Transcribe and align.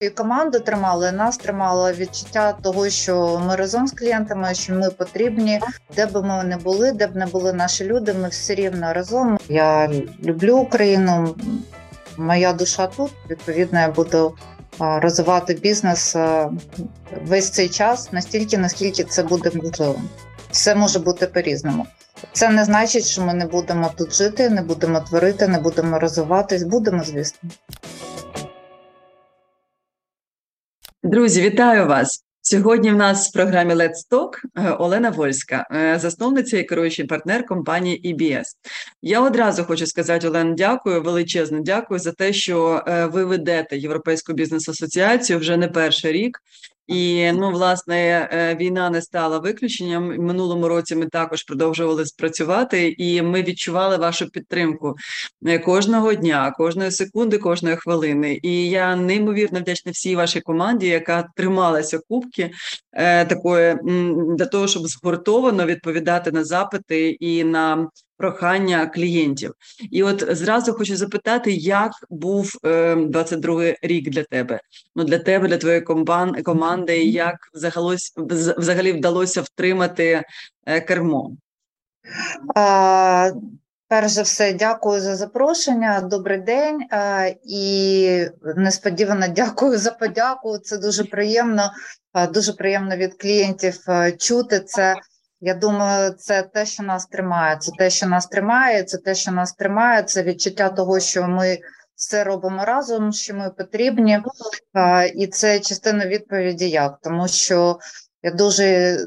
і 0.00 0.10
команду 0.10 0.60
тримало, 0.60 1.08
і 1.08 1.12
нас 1.12 1.36
тримало 1.36 1.92
відчуття 1.92 2.52
того, 2.62 2.88
що 2.90 3.42
ми 3.46 3.56
разом 3.56 3.86
з 3.86 3.92
клієнтами, 3.92 4.54
що 4.54 4.74
ми 4.74 4.90
потрібні, 4.90 5.60
де 5.96 6.06
б 6.06 6.22
ми 6.24 6.44
не 6.44 6.56
були, 6.56 6.92
де 6.92 7.06
б 7.06 7.16
не 7.16 7.26
були 7.26 7.52
наші 7.52 7.84
люди. 7.84 8.12
Ми 8.14 8.28
все 8.28 8.54
рівно 8.54 8.92
разом. 8.92 9.38
Я 9.48 9.90
люблю 10.24 10.56
Україну. 10.56 11.34
Моя 12.16 12.52
душа 12.52 12.86
тут. 12.86 13.10
Відповідно, 13.30 13.80
я 13.80 13.88
буду 13.90 14.34
розвивати 14.78 15.54
бізнес 15.54 16.16
весь 17.24 17.50
цей 17.50 17.68
час 17.68 18.12
настільки, 18.12 18.58
наскільки 18.58 19.04
це 19.04 19.22
буде 19.22 19.50
можливим. 19.54 20.08
Все 20.50 20.74
може 20.74 20.98
бути 20.98 21.26
по-різному. 21.26 21.86
Це 22.32 22.48
не 22.48 22.64
значить, 22.64 23.04
що 23.04 23.22
ми 23.22 23.34
не 23.34 23.46
будемо 23.46 23.90
тут 23.96 24.14
жити, 24.14 24.50
не 24.50 24.62
будемо 24.62 25.00
творити, 25.00 25.48
не 25.48 25.58
будемо 25.58 25.98
розвиватись. 25.98 26.62
Будемо, 26.62 27.04
звісно. 27.04 27.50
Друзі, 31.02 31.42
вітаю 31.42 31.86
вас! 31.86 32.24
Сьогодні 32.42 32.90
в 32.90 32.96
нас 32.96 33.28
в 33.28 33.32
програмі 33.32 33.74
Let's 33.74 34.10
Talk 34.10 34.28
е, 34.56 34.70
Олена 34.70 35.10
Вольська, 35.10 35.66
е, 35.72 35.98
засновниця 35.98 36.58
і 36.58 36.64
керуючий 36.64 37.04
партнер 37.04 37.46
компанії 37.46 38.14
EBS. 38.14 38.44
Я 39.02 39.20
одразу 39.20 39.64
хочу 39.64 39.86
сказати, 39.86 40.28
Олена, 40.28 40.54
дякую, 40.54 41.02
величезно 41.02 41.60
дякую 41.60 42.00
за 42.00 42.12
те, 42.12 42.32
що 42.32 42.84
е, 42.86 43.06
ви 43.06 43.24
ведете 43.24 43.78
Європейську 43.78 44.32
бізнес-асоціацію 44.32 45.38
вже 45.38 45.56
не 45.56 45.68
перший 45.68 46.12
рік. 46.12 46.38
І 46.90 47.32
ну, 47.32 47.50
власне, 47.50 48.28
е, 48.32 48.54
війна 48.54 48.90
не 48.90 49.02
стала 49.02 49.38
виключенням. 49.38 50.16
Минулому 50.16 50.68
році 50.68 50.96
ми 50.96 51.06
також 51.06 51.42
продовжували 51.42 52.06
спрацювати, 52.06 52.94
і 52.98 53.22
ми 53.22 53.42
відчували 53.42 53.96
вашу 53.96 54.30
підтримку 54.30 54.96
е, 55.46 55.58
кожного 55.58 56.14
дня, 56.14 56.50
кожної 56.50 56.90
секунди, 56.90 57.38
кожної 57.38 57.76
хвилини. 57.76 58.40
І 58.42 58.70
я 58.70 58.96
неймовірно 58.96 59.60
вдячна 59.60 59.92
всій 59.92 60.16
вашій 60.16 60.40
команді, 60.40 60.86
яка 60.86 61.28
трималася 61.36 62.00
кубки 62.08 62.50
е, 62.92 63.24
такої 63.24 63.76
для 64.38 64.46
того, 64.46 64.68
щоб 64.68 64.86
згуртовано 64.86 65.66
відповідати 65.66 66.32
на 66.32 66.44
запити 66.44 67.10
і 67.10 67.44
на 67.44 67.88
прохання 68.20 68.86
клієнтів. 68.86 69.54
І 69.90 70.02
от 70.02 70.36
зразу 70.36 70.72
хочу 70.72 70.96
запитати, 70.96 71.52
як 71.52 71.92
був 72.10 72.52
е, 72.64 72.94
22-й 72.94 73.76
рік 73.82 74.10
для 74.10 74.22
тебе? 74.22 74.60
Ну 74.94 75.04
для 75.04 75.18
тебе, 75.18 75.48
для 75.48 75.56
твоєї 75.56 75.82
команди, 76.44 77.04
як 77.04 77.36
взагалось, 77.54 78.12
взагалі 78.58 78.92
вдалося 78.92 79.42
втримати 79.42 80.22
е, 80.66 80.80
кермо? 80.80 81.36
А... 82.54 83.30
Перш 83.88 84.10
за 84.10 84.22
все, 84.22 84.52
дякую 84.52 85.00
за 85.00 85.16
запрошення. 85.16 86.00
Добрий 86.00 86.38
день 86.38 86.80
і 87.44 88.26
несподівано 88.56 89.28
дякую 89.28 89.78
за 89.78 89.90
подяку. 89.90 90.58
Це 90.58 90.78
дуже 90.78 91.04
приємно, 91.04 91.70
дуже 92.34 92.52
приємно 92.52 92.96
від 92.96 93.14
клієнтів 93.14 93.78
чути 94.18 94.60
це. 94.60 94.96
Я 95.40 95.54
думаю, 95.54 96.10
це 96.10 96.42
те, 96.42 96.66
що 96.66 96.82
нас 96.82 97.06
тримає. 97.06 97.56
Це 97.56 97.72
те, 97.78 97.90
що 97.90 98.06
нас 98.06 98.26
тримає, 98.26 98.82
це 98.82 98.98
те, 98.98 99.14
що 99.14 99.32
нас 99.32 99.52
тримає, 99.52 100.02
це 100.02 100.22
відчуття 100.22 100.68
того, 100.68 101.00
що 101.00 101.28
ми 101.28 101.58
все 101.94 102.24
робимо 102.24 102.64
разом, 102.64 103.12
що 103.12 103.34
ми 103.34 103.50
потрібні, 103.50 104.22
і 105.14 105.26
це 105.26 105.60
частина 105.60 106.06
відповіді, 106.06 106.70
як 106.70 106.98
тому 107.02 107.28
що. 107.28 107.78
Я 108.22 108.30
дуже 108.30 108.98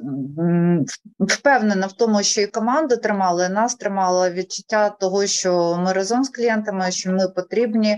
впевнена 1.20 1.88
в 1.88 1.92
тому, 1.92 2.24
що 2.24 2.42
і 2.42 2.48
команду 2.48 2.98
тримала, 2.98 3.46
і 3.46 3.50
нас 3.50 3.76
тримало 3.76 4.30
відчуття 4.30 4.90
того, 4.90 5.26
що 5.26 5.78
ми 5.80 5.94
разом 5.94 6.24
з 6.24 6.30
клієнтами, 6.30 6.92
що 6.92 7.12
ми 7.12 7.28
потрібні, 7.28 7.98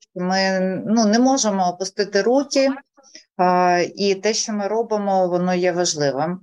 що 0.00 0.24
ми 0.24 0.60
ну, 0.86 1.04
не 1.04 1.18
можемо 1.18 1.68
опустити 1.68 2.22
руки, 2.22 2.70
і 3.94 4.14
те, 4.14 4.34
що 4.34 4.52
ми 4.52 4.68
робимо, 4.68 5.28
воно 5.28 5.54
є 5.54 5.72
важливим. 5.72 6.40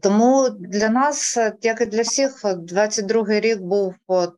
Тому 0.00 0.48
для 0.50 0.88
нас, 0.88 1.38
як 1.62 1.80
і 1.80 1.86
для 1.86 2.02
всіх, 2.02 2.44
22-й 2.44 3.40
рік 3.40 3.60
був 3.60 3.94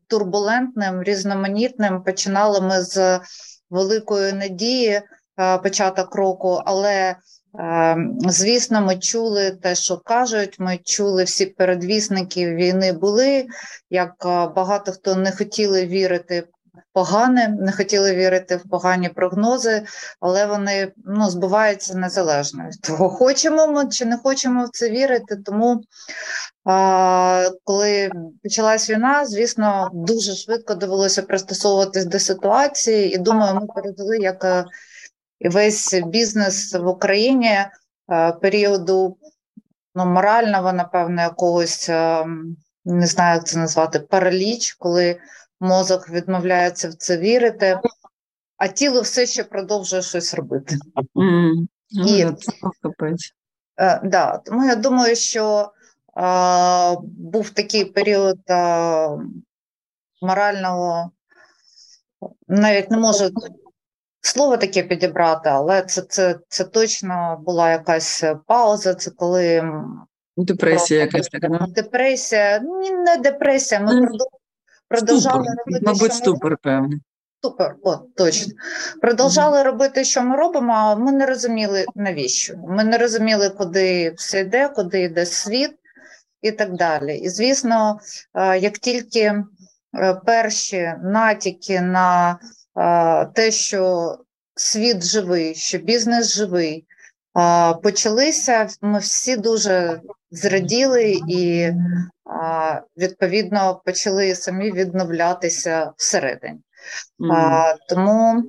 турбулентним, 0.07 1.03
різноманітним. 1.03 2.03
Починали 2.03 2.61
ми 2.61 2.83
з 2.83 3.21
великої 3.71 4.33
надії 4.33 5.03
початок 5.63 6.15
року, 6.15 6.63
але 6.65 7.17
звісно, 8.29 8.81
ми 8.81 8.97
чули 8.97 9.51
те, 9.51 9.75
що 9.75 9.97
кажуть. 9.97 10.57
Ми 10.59 10.79
чули 10.85 11.25
всі 11.25 11.47
передвісники 11.47 12.55
війни 12.55 12.93
були. 12.93 13.47
Як 13.91 14.13
багато 14.57 14.93
хто 14.93 15.15
не 15.15 15.33
хотіли 15.33 15.87
вірити 15.87 16.45
погане, 16.93 17.49
не 17.49 17.73
хотіли 17.73 18.15
вірити 18.15 18.57
в 18.57 18.69
погані 18.71 19.09
прогнози, 19.09 19.87
але 20.21 20.47
вони 20.47 20.93
ну, 21.07 21.31
збуваються 21.31 21.95
незалежно 21.95 22.65
від 22.65 22.81
того, 22.81 23.09
хочемо 23.09 23.67
ми 23.67 23.89
чи 23.89 24.05
не 24.05 24.17
хочемо 24.17 24.65
в 24.65 24.69
це 24.69 24.91
вірити. 24.91 25.37
Тому 25.37 25.81
а, 26.65 27.51
коли 27.65 28.11
почалась 28.43 28.91
війна, 28.91 29.27
звісно, 29.27 29.91
дуже 29.93 30.35
швидко 30.35 30.75
довелося 30.75 31.23
пристосовуватись 31.23 32.05
до 32.05 32.19
ситуації, 32.19 33.15
і 33.15 33.19
думаю, 33.19 33.55
ми 33.55 33.67
пережили 33.67 34.19
як 34.19 34.45
е, 34.45 34.65
і 35.39 35.49
весь 35.49 35.95
бізнес 35.95 36.75
в 36.75 36.87
Україні 36.87 37.59
а, 38.07 38.29
е, 38.29 38.33
періоду 38.33 39.17
ну, 39.95 40.07
морального, 40.07 40.73
напевно, 40.73 41.23
якогось. 41.23 41.89
Ем, 41.89 42.57
не 42.85 43.07
знаю, 43.07 43.35
як 43.35 43.47
це 43.47 43.59
назвати 43.59 44.01
параліч, 44.01 44.73
коли 44.73 45.19
мозок 45.61 46.11
відмовляється 46.11 46.89
в 46.89 46.95
це 46.95 47.19
вірити, 47.19 47.81
а 48.57 48.69
тіло 48.69 49.01
все 49.01 49.27
ще 49.27 49.45
продовжує 49.45 50.03
щось 50.03 50.35
робити. 50.35 50.77
Mm. 51.15 51.67
І, 52.07 52.27
е, 53.81 54.01
да, 54.05 54.39
Тому 54.39 54.65
я 54.65 54.77
думаю, 54.77 55.17
що 55.17 55.73
е, 56.17 56.97
був 57.03 57.51
такий 57.51 57.85
період 57.85 58.39
е, 58.51 59.09
морального, 60.23 61.11
навіть 62.49 62.91
не 62.91 62.97
можу 62.97 63.31
слово 64.21 64.57
таке 64.57 64.83
підібрати, 64.83 65.49
але 65.49 65.83
це 65.83 66.03
це, 66.03 66.39
це 66.49 66.65
точно 66.65 67.43
була 67.47 67.71
якась 67.71 68.25
пауза, 68.47 68.95
це 68.95 69.11
коли. 69.11 69.73
Депресія 70.37 71.01
якась 71.01 71.29
така. 71.29 71.67
Депресія, 71.69 72.61
не 73.05 73.17
депресія, 73.17 73.81
ми 73.81 73.87
продовжуємо 73.87 74.40
продовжали 74.91 75.45
ступор. 75.45 75.65
робити. 75.67 75.87
Мабуть, 75.87 76.13
ступор, 76.13 76.59
певний. 76.63 77.01
Ступор, 77.39 77.77
от 77.83 78.15
точно. 78.15 78.53
Продовжали 79.01 79.59
mm-hmm. 79.59 79.65
робити, 79.65 80.05
що 80.05 80.23
ми 80.23 80.37
робимо, 80.37 80.73
а 80.73 80.95
ми 80.95 81.13
не 81.13 81.27
розуміли, 81.27 81.85
навіщо. 81.95 82.57
Ми 82.69 82.85
не 82.85 82.99
розуміли, 82.99 83.51
куди 83.51 84.11
все 84.11 84.41
йде, 84.41 84.69
куди 84.69 85.03
йде 85.03 85.27
світ 85.27 85.71
і 86.43 86.53
так 86.53 86.73
далі. 86.73 87.19
І 87.19 87.29
звісно, 87.29 88.01
е, 88.35 88.59
як 88.59 88.79
тільки 88.79 89.21
е, 89.21 89.45
перші 90.27 90.95
натяки 91.03 91.81
на 91.81 92.39
е, 92.77 93.27
те, 93.27 93.51
що 93.51 94.17
світ 94.55 95.05
живий, 95.05 95.55
що 95.55 95.79
бізнес 95.79 96.35
живий, 96.35 96.87
почалися, 97.83 98.69
ми 98.83 98.99
всі 98.99 99.37
дуже 99.37 100.01
зраділи 100.31 101.17
і 101.29 101.73
відповідно 102.97 103.81
почали 103.85 104.35
самі 104.35 104.73
відновлятися 104.73 105.93
всередині. 105.97 106.61
Mm. 107.21 107.75
Тому 107.89 108.43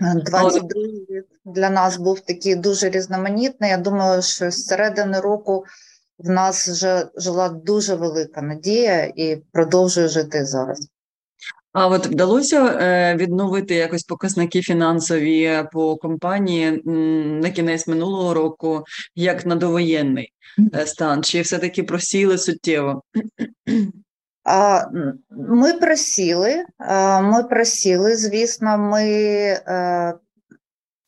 22 0.00 0.82
рік 0.82 1.26
для 1.44 1.70
нас 1.70 1.96
був 1.96 2.20
такий 2.20 2.54
дуже 2.54 2.90
різноманітний. 2.90 3.70
Я 3.70 3.76
думаю, 3.76 4.22
що 4.22 4.50
з 4.50 4.66
середини 4.66 5.20
року 5.20 5.64
в 6.18 6.30
нас 6.30 6.68
вже 6.68 7.06
жила 7.16 7.48
дуже 7.48 7.94
велика 7.94 8.42
надія 8.42 9.12
і 9.16 9.42
продовжує 9.52 10.08
жити 10.08 10.44
зараз. 10.44 10.88
А 11.72 11.86
от 11.86 12.06
вдалося 12.06 12.64
е, 12.66 13.16
відновити 13.16 13.74
якось 13.74 14.02
показники 14.02 14.62
фінансові 14.62 15.64
по 15.72 15.96
компанії 15.96 16.82
на 17.42 17.50
кінець 17.50 17.86
минулого 17.86 18.34
року, 18.34 18.84
як 19.14 19.46
на 19.46 19.56
довоєнний 19.56 20.32
е, 20.74 20.86
стан? 20.86 21.22
Чи 21.22 21.40
все-таки 21.40 21.82
просіли 21.82 22.38
суттєво? 22.38 23.02
Ми 25.30 25.74
просіли, 25.74 26.64
ми 27.22 27.42
просіли, 27.42 28.16
звісно, 28.16 28.78
ми, 28.78 29.04
е, 29.04 30.14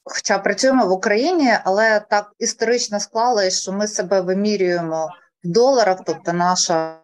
хоча 0.04 0.38
працюємо 0.38 0.86
в 0.86 0.92
Україні, 0.92 1.50
але 1.64 2.00
так 2.10 2.32
історично 2.38 3.00
склалося, 3.00 3.50
що 3.50 3.72
ми 3.72 3.86
себе 3.86 4.20
вимірюємо 4.20 5.08
в 5.44 5.48
доларах, 5.48 5.98
тобто 6.06 6.32
наша 6.32 6.98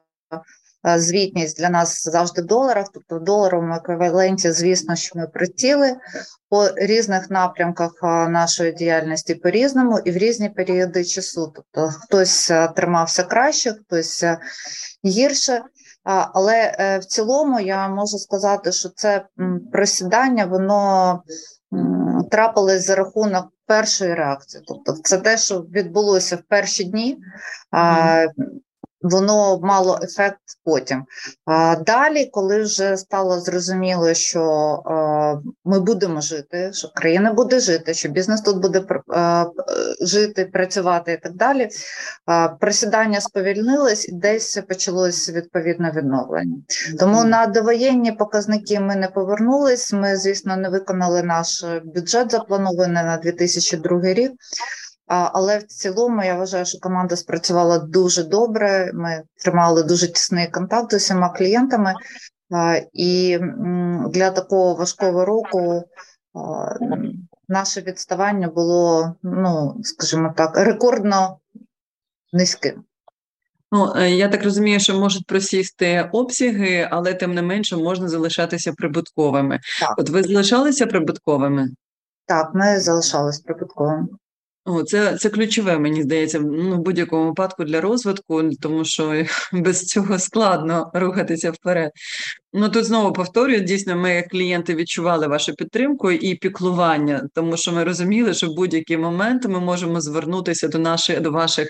звітність 0.84 1.58
для 1.58 1.68
нас 1.68 2.08
завжди 2.08 2.42
в 2.42 2.46
доларах, 2.46 2.86
тобто 2.94 3.16
в 3.16 3.24
доларовому 3.24 3.74
еквіваленті, 3.74 4.52
звісно, 4.52 4.96
що 4.96 5.18
ми 5.18 5.26
приціли 5.26 5.96
по 6.48 6.68
різних 6.76 7.30
напрямках 7.30 7.92
е, 8.02 8.28
нашої 8.28 8.72
діяльності 8.72 9.34
по 9.34 9.50
різному 9.50 9.98
і 9.98 10.10
в 10.10 10.16
різні 10.16 10.48
періоди 10.48 11.04
часу. 11.04 11.52
Тобто 11.54 11.88
хтось 12.00 12.50
е, 12.50 12.68
тримався 12.76 13.22
краще, 13.22 13.72
хтось 13.72 14.24
гірше. 15.04 15.62
Але 16.04 16.76
в 17.02 17.04
цілому 17.04 17.60
я 17.60 17.88
можу 17.88 18.18
сказати, 18.18 18.72
що 18.72 18.88
це 18.88 19.24
просідання, 19.72 20.46
воно 20.46 21.22
трапились 22.30 22.86
за 22.86 22.94
рахунок 22.94 23.46
першої 23.66 24.14
реакції. 24.14 24.64
Тобто, 24.68 25.02
це 25.02 25.18
те, 25.18 25.38
що 25.38 25.60
відбулося 25.60 26.36
в 26.36 26.42
перші 26.48 26.84
дні. 26.84 27.18
Mm 27.72 28.28
воно 29.02 29.60
мало 29.62 29.98
ефект 30.02 30.38
потім. 30.64 31.04
А 31.44 31.76
далі, 31.76 32.30
коли 32.32 32.62
вже 32.62 32.96
стало 32.96 33.40
зрозуміло, 33.40 34.14
що 34.14 34.82
ми 35.64 35.80
будемо 35.80 36.20
жити, 36.20 36.70
що 36.72 36.88
країна 36.94 37.32
буде 37.32 37.60
жити, 37.60 37.94
що 37.94 38.08
бізнес 38.08 38.40
тут 38.40 38.62
буде 38.62 38.84
жити, 40.00 40.44
працювати 40.44 41.12
і 41.12 41.16
так 41.16 41.34
далі, 41.34 41.68
просідання 42.60 43.20
сповільнилось 43.20 44.08
і 44.08 44.12
десь 44.12 44.58
почалось 44.68 45.30
відповідне 45.30 45.92
відновлення. 45.96 46.56
Тому 46.98 47.24
на 47.24 47.46
довоєнні 47.46 48.12
показники 48.12 48.80
ми 48.80 48.96
не 48.96 49.08
повернулись. 49.08 49.92
Ми, 49.92 50.16
звісно, 50.16 50.56
не 50.56 50.68
виконали 50.68 51.22
наш 51.22 51.64
бюджет 51.84 52.30
запланований 52.30 53.04
на 53.04 53.16
2002 53.16 54.00
рік. 54.02 54.32
Але 55.08 55.58
в 55.58 55.62
цілому 55.62 56.24
я 56.24 56.34
вважаю, 56.34 56.66
що 56.66 56.78
команда 56.78 57.16
спрацювала 57.16 57.78
дуже 57.78 58.24
добре. 58.24 58.90
Ми 58.94 59.22
тримали 59.44 59.82
дуже 59.82 60.12
тісний 60.12 60.46
контакт 60.46 60.92
з 60.92 60.94
усіма 60.94 61.28
клієнтами, 61.28 61.94
і 62.92 63.38
для 64.10 64.30
такого 64.30 64.74
важкого 64.74 65.24
року 65.24 65.84
наше 67.48 67.80
відставання 67.80 68.48
було, 68.48 69.14
ну 69.22 69.76
скажімо 69.82 70.34
так, 70.36 70.56
рекордно 70.56 71.38
низьким. 72.32 72.84
Ну, 73.72 73.92
е, 73.96 74.10
я 74.10 74.28
так 74.28 74.44
розумію, 74.44 74.80
що 74.80 74.98
можуть 74.98 75.26
просісти 75.26 76.10
обсяги, 76.12 76.88
але 76.90 77.14
тим 77.14 77.34
не 77.34 77.42
менше 77.42 77.76
можна 77.76 78.08
залишатися 78.08 78.72
прибутковими. 78.72 79.60
Так. 79.80 79.94
От 79.98 80.10
ви 80.10 80.22
залишалися 80.22 80.86
прибутковими? 80.86 81.68
Так, 82.26 82.50
ми 82.54 82.80
залишалися 82.80 83.42
прибутковими. 83.44 84.08
Це 84.86 85.16
це 85.16 85.30
ключове, 85.30 85.78
мені 85.78 86.02
здається, 86.02 86.40
ну, 86.40 86.76
в 86.76 86.78
будь-якому 86.78 87.26
випадку 87.26 87.64
для 87.64 87.80
розвитку, 87.80 88.50
тому 88.60 88.84
що 88.84 89.24
без 89.52 89.84
цього 89.84 90.18
складно 90.18 90.90
рухатися 90.94 91.50
вперед. 91.50 91.90
Ну 92.52 92.68
тут 92.68 92.84
знову 92.84 93.12
повторюю, 93.12 93.60
дійсно, 93.60 93.96
ми, 93.96 94.14
як 94.14 94.28
клієнти, 94.28 94.74
відчували 94.74 95.26
вашу 95.26 95.54
підтримку 95.54 96.10
і 96.10 96.34
піклування, 96.34 97.28
тому 97.34 97.56
що 97.56 97.72
ми 97.72 97.84
розуміли, 97.84 98.34
що 98.34 98.46
в 98.46 98.54
будь-який 98.54 98.96
момент 98.96 99.48
ми 99.48 99.60
можемо 99.60 100.00
звернутися 100.00 100.68
до 100.68 100.78
наших 100.78 101.20
до 101.20 101.30
ваших 101.30 101.68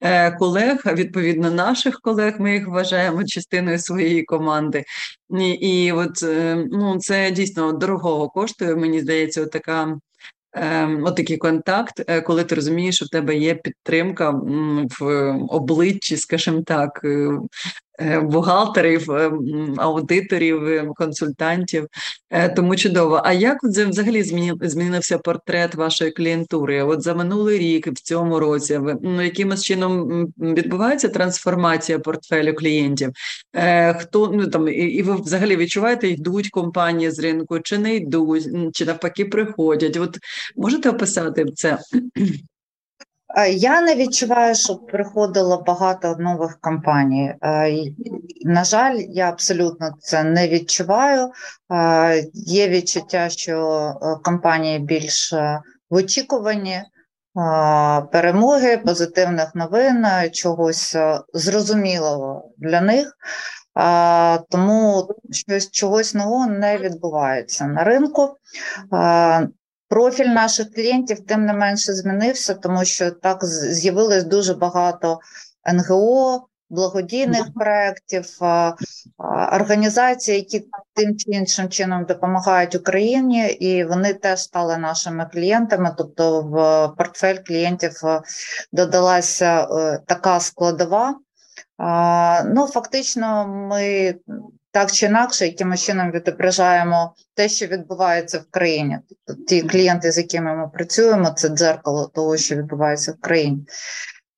е, 0.00 0.30
колег, 0.30 0.82
відповідно 0.86 1.50
наших 1.50 2.00
колег, 2.00 2.34
ми 2.38 2.52
їх 2.54 2.68
вважаємо 2.68 3.24
частиною 3.24 3.78
своєї 3.78 4.22
команди. 4.22 4.84
І, 5.40 5.48
і 5.48 5.92
от 5.92 6.22
е, 6.22 6.66
ну, 6.70 6.98
це 6.98 7.30
дійсно 7.30 7.72
дорогого 7.72 8.28
коштує, 8.28 8.76
мені 8.76 9.00
здається, 9.00 9.46
така 9.46 9.96
от 11.04 11.16
такий 11.16 11.36
контакт, 11.36 12.02
е, 12.06 12.20
коли 12.20 12.44
ти 12.44 12.54
розумієш, 12.54 12.94
що 12.94 13.04
в 13.04 13.08
тебе 13.08 13.36
є 13.36 13.54
підтримка 13.54 14.30
в 15.00 15.30
обличчі, 15.48 16.16
скажімо 16.16 16.62
так, 16.62 17.00
Е, 17.04 17.89
бухгалтерів, 18.22 19.10
е, 19.10 19.32
аудиторів, 19.76 20.64
е, 20.64 20.86
консультантів. 20.94 21.86
Тому 22.56 22.76
чудово. 22.76 23.20
А 23.24 23.32
як 23.32 23.58
взагалі 23.62 24.22
змінився 24.62 25.18
портрет 25.18 25.74
вашої 25.74 26.10
клієнтури? 26.10 26.82
От 26.82 27.02
за 27.02 27.14
минулий 27.14 27.58
рік, 27.58 27.86
в 27.86 28.00
цьому 28.00 28.40
році, 28.40 28.80
ну 29.02 29.22
якимось 29.22 29.64
чином 29.64 30.26
відбувається 30.38 31.08
трансформація 31.08 31.98
портфелю 31.98 32.54
клієнтів? 32.54 33.10
Хто 33.98 34.30
ну 34.34 34.46
там 34.46 34.68
і 34.68 35.02
ви 35.02 35.16
взагалі 35.16 35.56
відчуваєте, 35.56 36.08
йдуть 36.08 36.50
компанії 36.50 37.10
з 37.10 37.18
ринку, 37.18 37.60
чи 37.60 37.78
не 37.78 37.94
йдуть, 37.94 38.48
чи 38.72 38.84
навпаки 38.84 39.24
приходять? 39.24 39.96
От 39.96 40.18
можете 40.56 40.90
описати 40.90 41.44
це? 41.54 41.78
Е, 43.36 43.50
я 43.50 43.80
не 43.80 43.94
відчуваю, 43.94 44.54
що 44.54 44.76
приходило 44.76 45.62
багато 45.66 46.16
нових 46.18 46.60
компаній. 46.60 47.34
Е, 47.42 47.74
на 48.44 48.64
жаль, 48.64 48.96
я 48.98 49.28
абсолютно 49.28 49.90
це 50.00 50.24
не 50.24 50.48
відчуваю. 50.48 51.30
Е, 51.72 52.24
є 52.34 52.68
відчуття, 52.68 53.28
що 53.28 53.94
компанії 54.24 54.78
більш 54.78 55.32
в 55.90 55.94
очікуванні 55.94 56.82
перемоги, 58.12 58.76
позитивних 58.76 59.54
новин, 59.54 60.06
чогось 60.32 60.96
зрозумілого 61.34 62.50
для 62.58 62.80
них. 62.80 63.16
Тому 64.50 65.08
щось 65.30 65.70
чогось 65.70 66.14
нового 66.14 66.46
не 66.46 66.78
відбувається 66.78 67.66
на 67.66 67.84
ринку. 67.84 68.36
Профіль 69.90 70.28
наших 70.28 70.74
клієнтів 70.74 71.26
тим 71.26 71.46
не 71.46 71.52
менше 71.52 71.94
змінився, 71.94 72.54
тому 72.54 72.84
що 72.84 73.10
так 73.10 73.44
з'явилось 73.44 74.24
дуже 74.24 74.54
багато 74.54 75.20
НГО, 75.72 76.46
благодійних 76.68 77.54
проєктів, 77.54 78.26
організацій, 79.52 80.32
які 80.32 80.64
тим 80.94 81.16
чи 81.16 81.30
іншим 81.30 81.68
чином 81.68 82.04
допомагають 82.04 82.74
Україні, 82.74 83.48
і 83.48 83.84
вони 83.84 84.14
теж 84.14 84.40
стали 84.40 84.76
нашими 84.76 85.28
клієнтами. 85.32 85.94
Тобто, 85.98 86.42
в 86.42 86.88
портфель 86.96 87.38
клієнтів 87.46 87.92
додалася 88.72 89.62
е, 89.62 90.00
така 90.06 90.40
складова. 90.40 91.14
Ну, 92.46 92.66
фактично, 92.66 93.46
ми 93.48 94.14
так 94.72 94.92
чи 94.92 95.06
інакше, 95.06 95.46
якимось 95.46 95.82
чином 95.82 96.10
відображаємо 96.10 97.14
те, 97.34 97.48
що 97.48 97.66
відбувається 97.66 98.38
в 98.38 98.44
країні. 98.50 98.98
Тобто 99.26 99.42
ті 99.44 99.62
клієнти, 99.62 100.12
з 100.12 100.18
якими 100.18 100.56
ми 100.56 100.68
працюємо, 100.68 101.30
це 101.30 101.48
дзеркало 101.48 102.06
того, 102.06 102.36
що 102.36 102.56
відбувається 102.56 103.12
в 103.12 103.20
країні. 103.20 103.66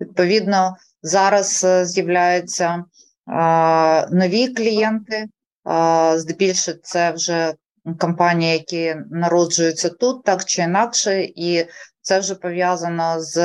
Відповідно, 0.00 0.76
зараз 1.02 1.64
е, 1.64 1.86
з'являються 1.86 2.84
а, 3.26 4.06
нові 4.10 4.48
клієнти, 4.48 5.28
а, 5.64 6.14
здебільшого 6.18 6.78
це 6.82 7.10
вже 7.10 7.54
компанії, 7.98 8.52
які 8.52 8.96
народжуються 9.10 9.88
тут, 9.88 10.24
так 10.24 10.44
чи 10.44 10.62
інакше, 10.62 11.22
і 11.22 11.66
це 12.00 12.18
вже 12.18 12.34
пов'язано 12.34 13.20
з 13.20 13.38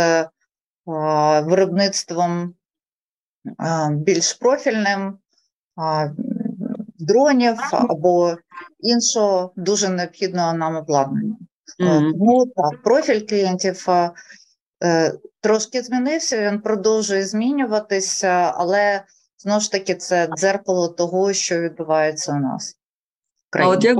а, 0.85 1.41
виробництвом 1.41 2.53
більш 3.91 4.33
профільним 4.33 5.17
дронів 6.99 7.57
або 7.71 8.37
іншого 8.79 9.51
дуже 9.55 9.89
необхідного 9.89 10.53
нам 10.53 10.75
обладнання. 10.75 11.35
Mm-hmm. 11.79 12.11
Тому 12.11 12.45
так, 12.55 12.83
профіль 12.83 13.27
клієнтів 13.27 13.85
е, 14.83 15.13
трошки 15.41 15.81
змінився, 15.81 16.51
він 16.51 16.61
продовжує 16.61 17.25
змінюватися, 17.25 18.53
але 18.55 19.03
знову 19.37 19.59
ж 19.59 19.71
таки 19.71 19.95
це 19.95 20.27
дзеркало 20.37 20.87
того, 20.87 21.33
що 21.33 21.59
відбувається 21.59 22.33
у 22.33 22.39
нас. 22.39 22.76
А 23.51 23.67
от 23.67 23.83
як 23.83 23.97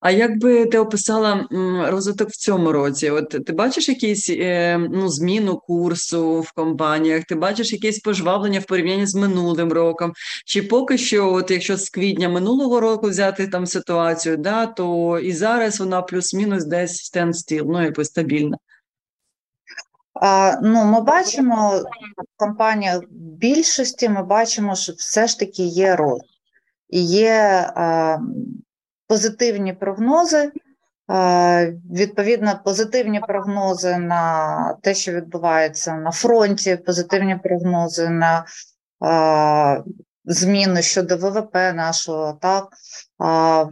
а 0.00 0.10
як 0.10 0.38
би 0.38 0.66
ти 0.66 0.78
описала 0.78 1.48
розвиток 1.88 2.28
в 2.28 2.36
цьому 2.36 2.72
році? 2.72 3.10
От 3.10 3.28
ти 3.46 3.52
бачиш 3.52 3.88
якісь 3.88 4.30
е, 4.30 4.78
ну, 4.90 5.08
зміну 5.08 5.56
курсу 5.56 6.40
в 6.40 6.52
компаніях? 6.52 7.24
Ти 7.24 7.34
бачиш 7.34 7.72
якесь 7.72 7.98
пожвавлення 7.98 8.60
в 8.60 8.64
порівнянні 8.64 9.06
з 9.06 9.14
минулим 9.14 9.72
роком? 9.72 10.12
Чи 10.46 10.62
поки 10.62 10.98
що, 10.98 11.32
от 11.32 11.50
якщо 11.50 11.76
з 11.76 11.90
квітня 11.90 12.28
минулого 12.28 12.80
року 12.80 13.08
взяти 13.08 13.48
там 13.48 13.66
ситуацію, 13.66 14.36
да, 14.36 14.66
то 14.66 15.18
і 15.18 15.32
зараз 15.32 15.80
вона 15.80 16.02
плюс-мінус 16.02 16.64
десь 16.64 16.96
стендстіл, 16.96 17.64
ну 17.68 17.82
якось 17.82 18.06
стабільна? 18.06 18.56
А, 20.14 20.56
Ну, 20.62 20.84
ми 20.84 21.00
бачимо 21.00 21.82
в 22.18 22.36
компаніях 22.36 23.00
більшості, 23.10 24.08
ми 24.08 24.22
бачимо, 24.22 24.74
що 24.74 24.92
все 24.92 25.26
ж 25.26 25.38
таки 25.38 25.62
є 25.62 25.96
рост. 25.96 26.24
І 26.88 27.04
є 27.04 27.70
а, 27.76 28.18
позитивні 29.06 29.72
прогнози. 29.72 30.52
Відповідно, 31.92 32.60
позитивні 32.64 33.20
прогнози 33.20 33.98
на 33.98 34.76
те, 34.82 34.94
що 34.94 35.12
відбувається 35.12 35.94
на 35.94 36.10
фронті, 36.10 36.76
позитивні 36.76 37.36
прогнози 37.36 38.08
на 38.08 38.44
зміни 40.24 40.82
щодо 40.82 41.16
ВВП 41.16 41.54
нашого, 41.54 42.38
так 42.40 42.68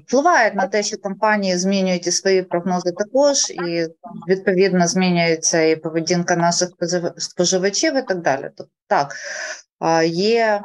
впливають 0.00 0.54
на 0.54 0.66
те, 0.66 0.82
що 0.82 0.96
компанії 0.96 1.58
змінюють 1.58 2.06
і 2.06 2.10
свої 2.10 2.42
прогнози 2.42 2.92
також, 2.92 3.50
і 3.50 3.86
відповідно 4.28 4.86
змінюється 4.86 5.62
і 5.62 5.76
поведінка 5.76 6.36
наших 6.36 6.68
споживачів, 7.16 7.96
і 7.96 8.02
так 8.02 8.20
далі. 8.20 8.50
Тобто, 8.56 8.72
так, 8.86 9.16
є 10.06 10.62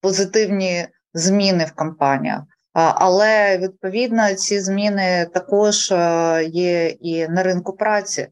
позитивні 0.00 0.88
зміни 1.14 1.64
в 1.64 1.72
компаніях. 1.72 2.42
Але 2.72 3.58
відповідно 3.58 4.34
ці 4.34 4.60
зміни 4.60 5.26
також 5.34 5.92
е, 5.92 6.44
є 6.52 6.88
і 6.88 7.28
на 7.28 7.42
ринку 7.42 7.72
праці, 7.72 8.28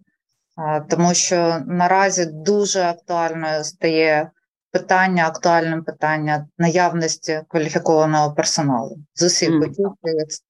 тому 0.88 1.14
що 1.14 1.62
наразі 1.66 2.26
дуже 2.26 2.82
актуальною 2.82 3.64
стає 3.64 4.30
питання, 4.78 5.26
актуальним 5.26 5.84
питання 5.84 6.46
наявності 6.58 7.40
кваліфікованого 7.48 8.34
персоналу 8.34 8.98
з 9.14 9.22
усіх 9.22 9.50
mm. 9.50 9.60
боків. 9.60 9.90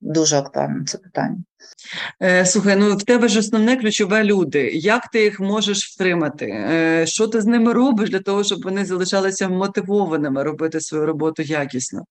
Дуже 0.00 0.36
актуальне 0.36 0.84
це 0.84 0.98
питання. 0.98 1.36
Е, 2.22 2.46
слухай, 2.46 2.76
ну 2.76 2.96
в 2.96 3.02
тебе 3.02 3.28
ж 3.28 3.38
основне 3.38 3.76
ключове 3.76 4.24
люди. 4.24 4.70
Як 4.74 5.08
ти 5.08 5.22
їх 5.22 5.40
можеш 5.40 5.94
втримати? 5.94 6.46
Е, 6.46 7.06
що 7.06 7.28
ти 7.28 7.40
з 7.40 7.46
ними 7.46 7.72
робиш 7.72 8.10
для 8.10 8.20
того, 8.20 8.44
щоб 8.44 8.62
вони 8.62 8.84
залишалися 8.84 9.48
мотивованими 9.48 10.42
робити 10.42 10.80
свою 10.80 11.06
роботу 11.06 11.42
якісно? 11.42 12.04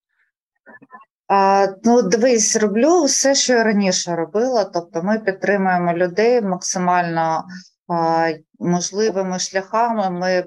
А, 1.28 1.68
Ну, 1.84 2.02
дивись, 2.02 2.56
роблю 2.56 3.04
все, 3.04 3.36
що 3.36 3.54
я 3.54 3.64
раніше 3.64 4.16
робила. 4.16 4.64
Тобто, 4.64 5.04
ми 5.04 5.20
підтримуємо 5.20 5.94
людей 5.94 6.42
максимально 6.42 7.46
а, 7.88 8.30
можливими 8.60 9.40
шляхами. 9.40 10.10
Ми 10.10 10.46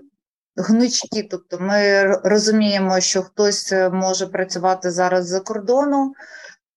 гнучки, 0.56 1.28
тобто 1.30 1.58
ми 1.60 2.04
розуміємо, 2.24 3.00
що 3.00 3.22
хтось 3.22 3.72
може 3.92 4.26
працювати 4.26 4.90
зараз 4.90 5.26
за 5.26 5.40
кордону, 5.40 6.12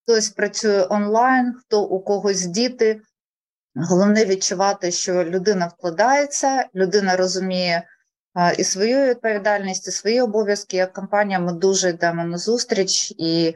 хтось 0.03 0.29
працює 0.29 0.87
онлайн, 0.89 1.53
хто 1.53 1.83
у 1.83 2.03
когось 2.03 2.45
діти. 2.45 3.01
Головне 3.75 4.25
відчувати, 4.25 4.91
що 4.91 5.23
людина 5.23 5.67
вкладається, 5.67 6.65
людина 6.75 7.15
розуміє 7.15 7.83
і 8.57 8.63
свою 8.63 9.07
відповідальність, 9.09 9.87
і 9.87 9.91
свої 9.91 10.21
обов'язки. 10.21 10.77
Як 10.77 10.93
компанія, 10.93 11.39
ми 11.39 11.53
дуже 11.53 11.89
йдемо 11.89 12.23
на 12.23 12.37
зустріч, 12.37 13.11
і 13.17 13.55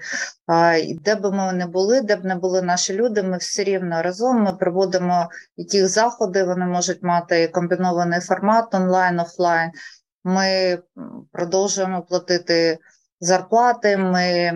де 1.01 1.15
б 1.15 1.31
ми 1.31 1.53
не 1.53 1.67
були, 1.67 2.01
де 2.01 2.15
б 2.15 2.25
не 2.25 2.35
були 2.35 2.61
наші 2.61 2.93
люди, 2.93 3.23
ми 3.23 3.37
все 3.37 3.63
рівно 3.63 4.01
разом 4.01 4.43
ми 4.43 4.53
проводимо 4.53 5.29
які 5.57 5.85
заходи. 5.85 6.43
Вони 6.43 6.65
можуть 6.65 7.03
мати 7.03 7.47
комбінований 7.47 8.19
формат 8.19 8.75
онлайн, 8.75 9.19
офлайн. 9.19 9.71
Ми 10.23 10.79
продовжуємо 11.31 12.01
платити 12.01 12.77
зарплати, 13.19 13.97
ми 13.97 14.53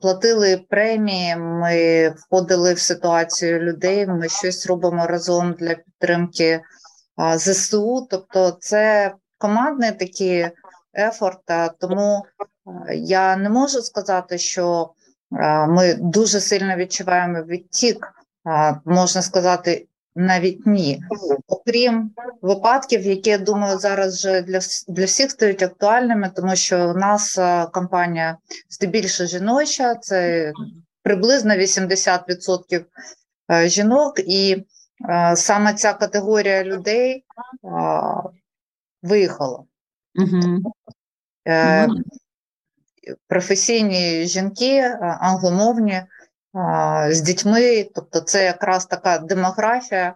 платили 0.00 0.64
премії, 0.68 1.36
ми 1.36 2.08
входили 2.08 2.74
в 2.74 2.78
ситуацію 2.78 3.60
людей. 3.60 4.06
Ми 4.06 4.28
щось 4.28 4.66
робимо 4.66 5.06
разом 5.06 5.52
для 5.52 5.74
підтримки 5.74 6.60
ЗСУ. 7.36 8.06
Тобто, 8.10 8.56
це 8.60 9.14
командний 9.44 9.92
такий 9.92 10.50
ефорт. 10.94 11.40
Тому 11.80 12.24
я 12.94 13.36
не 13.36 13.50
можу 13.50 13.82
сказати, 13.82 14.38
що 14.38 14.90
ми 15.68 15.94
дуже 15.94 16.40
сильно 16.40 16.76
відчуваємо 16.76 17.42
відтік, 17.42 18.08
можна 18.84 19.22
сказати, 19.22 19.86
навіть 20.16 20.66
ні, 20.66 21.02
окрім 21.48 22.10
випадків, 22.42 23.06
які 23.06 23.30
я 23.30 23.38
думаю 23.38 23.78
зараз 23.78 24.14
вже 24.14 24.42
для 24.42 24.58
для 24.88 25.04
всіх 25.04 25.30
стають 25.30 25.62
актуальними, 25.62 26.30
тому 26.36 26.56
що 26.56 26.90
у 26.90 26.94
нас 26.94 27.38
компанія 27.72 28.36
здебільшого 28.70 29.28
жіноча, 29.28 29.94
це 29.94 30.52
приблизно 31.02 31.54
80% 31.54 32.84
жінок, 33.64 34.14
і 34.18 34.64
саме 35.34 35.74
ця 35.74 35.92
категорія 35.92 36.64
людей 36.64 37.24
виїхала. 39.04 39.64
Угу. 40.14 40.72
Професійні 43.28 44.24
жінки, 44.26 44.80
англомовні 45.00 46.02
з 47.08 47.20
дітьми, 47.20 47.88
тобто 47.94 48.20
це 48.20 48.44
якраз 48.44 48.86
така 48.86 49.18
демографія, 49.18 50.14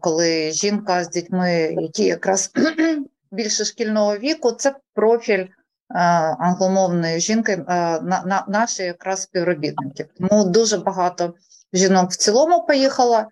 коли 0.00 0.52
жінка 0.52 1.04
з 1.04 1.08
дітьми, 1.08 1.52
які 1.80 2.04
якраз 2.04 2.52
більше 3.32 3.64
шкільного 3.64 4.18
віку, 4.18 4.52
це 4.52 4.74
профіль 4.94 5.46
англомовної 6.38 7.20
жінки, 7.20 7.56
на 7.56 8.44
наші 8.48 8.82
якраз 8.82 9.22
співробітники. 9.22 10.08
Тому 10.18 10.44
дуже 10.44 10.78
багато 10.78 11.34
жінок 11.72 12.10
в 12.10 12.16
цілому 12.16 12.66
поїхало. 12.66 13.24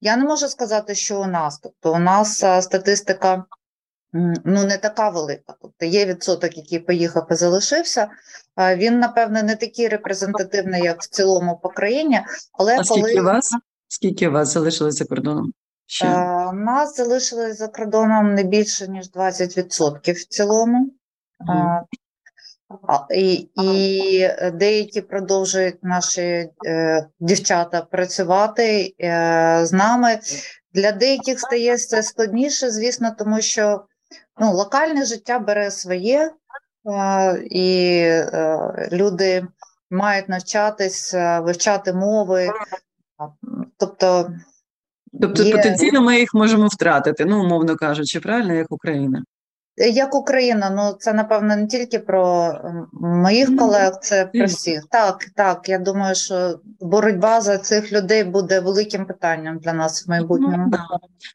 Я 0.00 0.16
не 0.16 0.24
можу 0.24 0.48
сказати, 0.48 0.94
що 0.94 1.20
у 1.20 1.26
нас, 1.26 1.58
тобто 1.58 1.94
у 1.94 1.98
нас 1.98 2.44
статистика 2.64 3.44
ну 4.12 4.64
не 4.64 4.78
така 4.78 5.10
велика. 5.10 5.54
Тобто 5.62 5.86
є 5.86 6.06
відсоток, 6.06 6.56
який 6.56 6.78
поїхав 6.78 7.26
і 7.30 7.34
залишився. 7.34 8.08
Він, 8.76 8.98
напевне, 8.98 9.42
не 9.42 9.56
такий 9.56 9.88
репрезентативний, 9.88 10.82
як 10.82 11.02
в 11.02 11.08
цілому 11.08 11.60
по 11.62 11.68
країні. 11.68 12.20
Але 12.52 12.78
а 12.78 12.84
коли 12.84 13.20
вас 13.20 13.54
скільки 13.88 14.28
вас 14.28 14.52
залишилось 14.52 14.94
за 14.94 15.04
кордоном? 15.04 15.52
Ще? 15.86 16.06
А, 16.06 16.52
нас 16.52 16.96
залишилось 16.96 17.58
за 17.58 17.68
кордоном 17.68 18.34
не 18.34 18.42
більше 18.42 18.88
ніж 18.88 19.10
20% 19.10 20.12
в 20.12 20.24
цілому. 20.24 20.92
Mm. 21.48 21.82
А, 22.88 23.14
і 23.14 23.48
і 23.62 24.28
деякі 24.54 25.00
продовжують 25.00 25.84
наші 25.84 26.50
е, 26.66 27.06
дівчата 27.20 27.82
працювати 27.82 28.94
е, 29.00 29.60
з 29.62 29.72
нами. 29.72 30.18
Для 30.74 30.92
деяких 30.92 31.40
стає 31.40 31.78
це 31.78 32.02
складніше, 32.02 32.70
звісно, 32.70 33.14
тому 33.18 33.40
що 33.40 33.84
ну, 34.40 34.52
локальне 34.52 35.04
життя 35.04 35.38
бере 35.38 35.70
своє, 35.70 36.30
е, 36.86 37.42
і 37.50 37.98
е, 38.02 38.88
люди 38.92 39.46
мають 39.90 40.28
навчатись, 40.28 41.14
е, 41.14 41.40
вивчати 41.40 41.92
мови. 41.92 42.50
Тобто, 43.76 44.30
тобто 45.20 45.42
є... 45.42 45.56
потенційно 45.56 46.02
ми 46.02 46.18
їх 46.18 46.34
можемо 46.34 46.66
втратити, 46.66 47.24
ну, 47.24 47.44
умовно 47.44 47.76
кажучи, 47.76 48.20
правильно, 48.20 48.54
як 48.54 48.72
Україна. 48.72 49.24
Як 49.80 50.14
Україна, 50.14 50.70
ну 50.70 50.96
це 50.98 51.12
напевно 51.12 51.56
не 51.56 51.66
тільки 51.66 51.98
про 51.98 52.54
моїх 52.92 53.56
колег, 53.56 53.92
це 54.02 54.30
про 54.34 54.44
всіх. 54.44 54.84
Так, 54.90 55.26
так. 55.36 55.68
Я 55.68 55.78
думаю, 55.78 56.14
що 56.14 56.60
боротьба 56.80 57.40
за 57.40 57.58
цих 57.58 57.92
людей 57.92 58.24
буде 58.24 58.60
великим 58.60 59.06
питанням 59.06 59.58
для 59.58 59.72
нас 59.72 60.06
в 60.06 60.10
майбутньому. 60.10 60.72
Ну, 60.72 60.78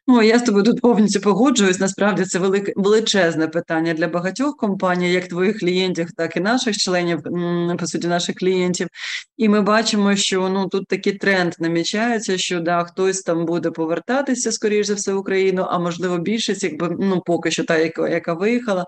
ну 0.06 0.22
я 0.22 0.38
з 0.38 0.42
тобою 0.42 0.64
тут 0.64 0.80
повністю 0.80 1.20
погоджуюсь. 1.20 1.80
Насправді 1.80 2.24
це 2.24 2.38
велике 2.38 2.72
величезне 2.76 3.48
питання 3.48 3.94
для 3.94 4.08
багатьох 4.08 4.56
компаній, 4.56 5.12
як 5.12 5.28
твоїх 5.28 5.58
клієнтів, 5.58 6.12
так 6.16 6.36
і 6.36 6.40
наших 6.40 6.76
членів, 6.76 7.22
по 7.78 7.86
суті, 7.86 8.08
наших 8.08 8.36
клієнтів. 8.36 8.88
І 9.36 9.48
ми 9.48 9.60
бачимо, 9.60 10.16
що 10.16 10.48
ну 10.48 10.68
тут 10.68 10.88
такий 10.88 11.12
тренд 11.12 11.54
намічається, 11.58 12.38
що 12.38 12.60
да, 12.60 12.84
хтось 12.84 13.22
там 13.22 13.46
буде 13.46 13.70
повертатися 13.70 14.52
скоріш 14.52 14.86
за 14.86 14.94
все 14.94 15.12
в 15.12 15.18
Україну, 15.18 15.66
а 15.70 15.78
можливо 15.78 16.18
більшість, 16.18 16.64
якби 16.64 16.96
ну 16.98 17.22
поки 17.26 17.50
що 17.50 17.64
та 17.64 17.76
яка 18.08 18.33
виїхала, 18.34 18.86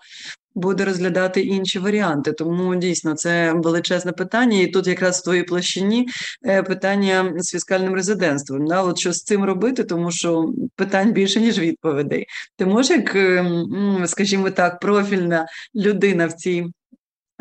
буде 0.54 0.84
розглядати 0.84 1.40
інші 1.40 1.78
варіанти. 1.78 2.32
Тому 2.32 2.76
дійсно 2.76 3.14
це 3.14 3.52
величезне 3.52 4.12
питання, 4.12 4.60
і 4.60 4.66
тут 4.66 4.86
якраз 4.86 5.20
в 5.20 5.22
твоїй 5.22 5.42
площині 5.42 6.08
е, 6.46 6.62
питання 6.62 7.32
з 7.36 7.50
фіскальним 7.50 7.94
резидентством. 7.94 8.66
Да? 8.66 8.82
От 8.82 8.98
що 8.98 9.12
з 9.12 9.22
цим 9.22 9.44
робити, 9.44 9.84
тому 9.84 10.10
що 10.10 10.52
питань 10.76 11.12
більше 11.12 11.40
ніж 11.40 11.58
відповідей. 11.58 12.26
Ти 12.56 12.66
можеш, 12.66 12.90
як, 12.90 13.16
ем, 13.16 14.04
скажімо 14.06 14.50
так, 14.50 14.80
профільна 14.80 15.46
людина 15.74 16.26
в 16.26 16.32
цій 16.32 16.66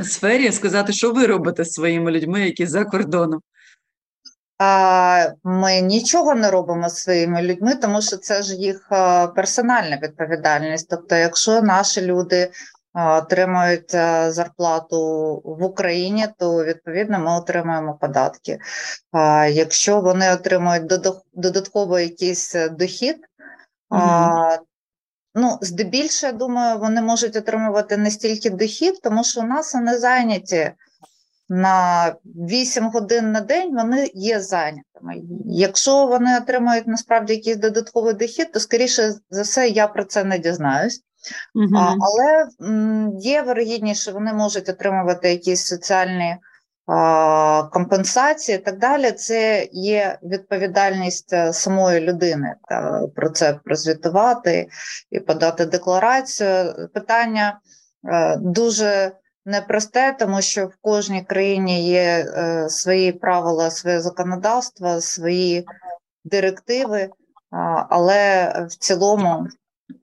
сфері 0.03 0.51
сказати, 0.51 0.93
що 0.93 1.11
ви 1.11 1.25
робите 1.25 1.63
з 1.63 1.71
своїми 1.71 2.11
людьми, 2.11 2.41
які 2.41 2.65
за 2.65 2.85
кордоном? 2.85 3.41
Ми 5.43 5.81
нічого 5.81 6.35
не 6.35 6.51
робимо 6.51 6.89
з 6.89 6.97
своїми 6.97 7.41
людьми, 7.41 7.75
тому 7.75 8.01
що 8.01 8.17
це 8.17 8.41
ж 8.41 8.55
їх 8.55 8.89
персональна 9.35 9.99
відповідальність. 10.03 10.87
Тобто, 10.89 11.15
якщо 11.15 11.61
наші 11.61 12.01
люди 12.01 12.51
отримують 12.93 13.91
зарплату 14.27 14.97
в 15.45 15.63
Україні, 15.63 16.27
то 16.37 16.65
відповідно 16.65 17.19
ми 17.19 17.37
отримуємо 17.37 17.97
податки. 18.01 18.59
Якщо 19.49 20.01
вони 20.01 20.33
отримують 20.33 20.93
додатково 21.33 21.99
якийсь 21.99 22.55
дохід, 22.71 23.17
mm 23.91 24.57
ну 25.35 25.57
здебільшого, 25.61 26.33
я 26.33 26.37
думаю, 26.37 26.79
вони 26.79 27.01
можуть 27.01 27.35
отримувати 27.35 27.97
не 27.97 28.11
стільки 28.11 28.49
дохід, 28.49 29.01
тому 29.03 29.23
що 29.23 29.41
у 29.41 29.43
нас 29.43 29.73
вони 29.73 29.97
зайняті 29.97 30.71
на 31.49 32.15
8 32.25 32.89
годин 32.89 33.31
на 33.31 33.41
день 33.41 33.75
вони 33.75 34.11
є 34.13 34.39
зайнятими. 34.39 35.15
Якщо 35.45 36.07
вони 36.07 36.37
отримають 36.37 36.87
насправді 36.87 37.33
якийсь 37.33 37.57
додатковий 37.57 38.13
дохід, 38.13 38.51
то 38.51 38.59
скоріше 38.59 39.13
за 39.29 39.41
все 39.41 39.67
я 39.69 39.87
про 39.87 40.03
це 40.03 40.23
не 40.23 40.39
дізнаюсь. 40.39 41.01
Угу. 41.55 41.69
А, 41.75 41.95
Але 41.99 42.47
є 43.19 43.41
вирогідність, 43.41 44.01
що 44.01 44.11
вони 44.11 44.33
можуть 44.33 44.69
отримувати 44.69 45.29
якісь 45.29 45.65
соціальні 45.65 46.37
а, 46.87 47.63
компенсації 47.71 48.57
і 48.57 48.61
так 48.61 48.79
далі. 48.79 49.11
Це 49.11 49.67
є 49.71 50.19
відповідальність 50.23 51.33
е, 51.33 51.53
самої 51.53 52.01
людини 52.01 52.55
та 52.69 53.01
про 53.15 53.29
це 53.29 53.59
прозвітувати 53.65 54.67
і 55.11 55.19
подати 55.19 55.65
декларацію. 55.65 56.89
Питання 56.93 57.59
а, 58.03 58.33
е, 58.33 58.37
дуже 58.37 59.11
непросте, 59.45 60.15
тому 60.19 60.41
що 60.41 60.67
в 60.67 60.75
кожній 60.81 61.23
країні 61.23 61.87
є 61.87 62.01
е, 62.01 62.69
свої 62.69 63.11
правила, 63.11 63.71
своє 63.71 64.01
законодавство, 64.01 65.01
свої 65.01 65.65
директиви, 66.25 67.09
але 67.89 68.51
в 68.69 68.75
цілому 68.75 69.47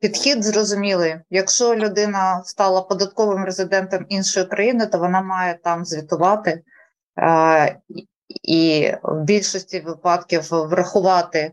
Підхід 0.00 0.44
зрозумілий. 0.44 1.16
Якщо 1.30 1.76
людина 1.76 2.42
стала 2.44 2.82
податковим 2.82 3.44
резидентом 3.44 4.06
іншої 4.08 4.46
країни, 4.46 4.86
то 4.86 4.98
вона 4.98 5.22
має 5.22 5.58
там 5.64 5.84
звітувати 5.84 6.62
і 8.42 8.92
в 9.02 9.22
більшості 9.22 9.80
випадків 9.80 10.42
врахувати 10.50 11.52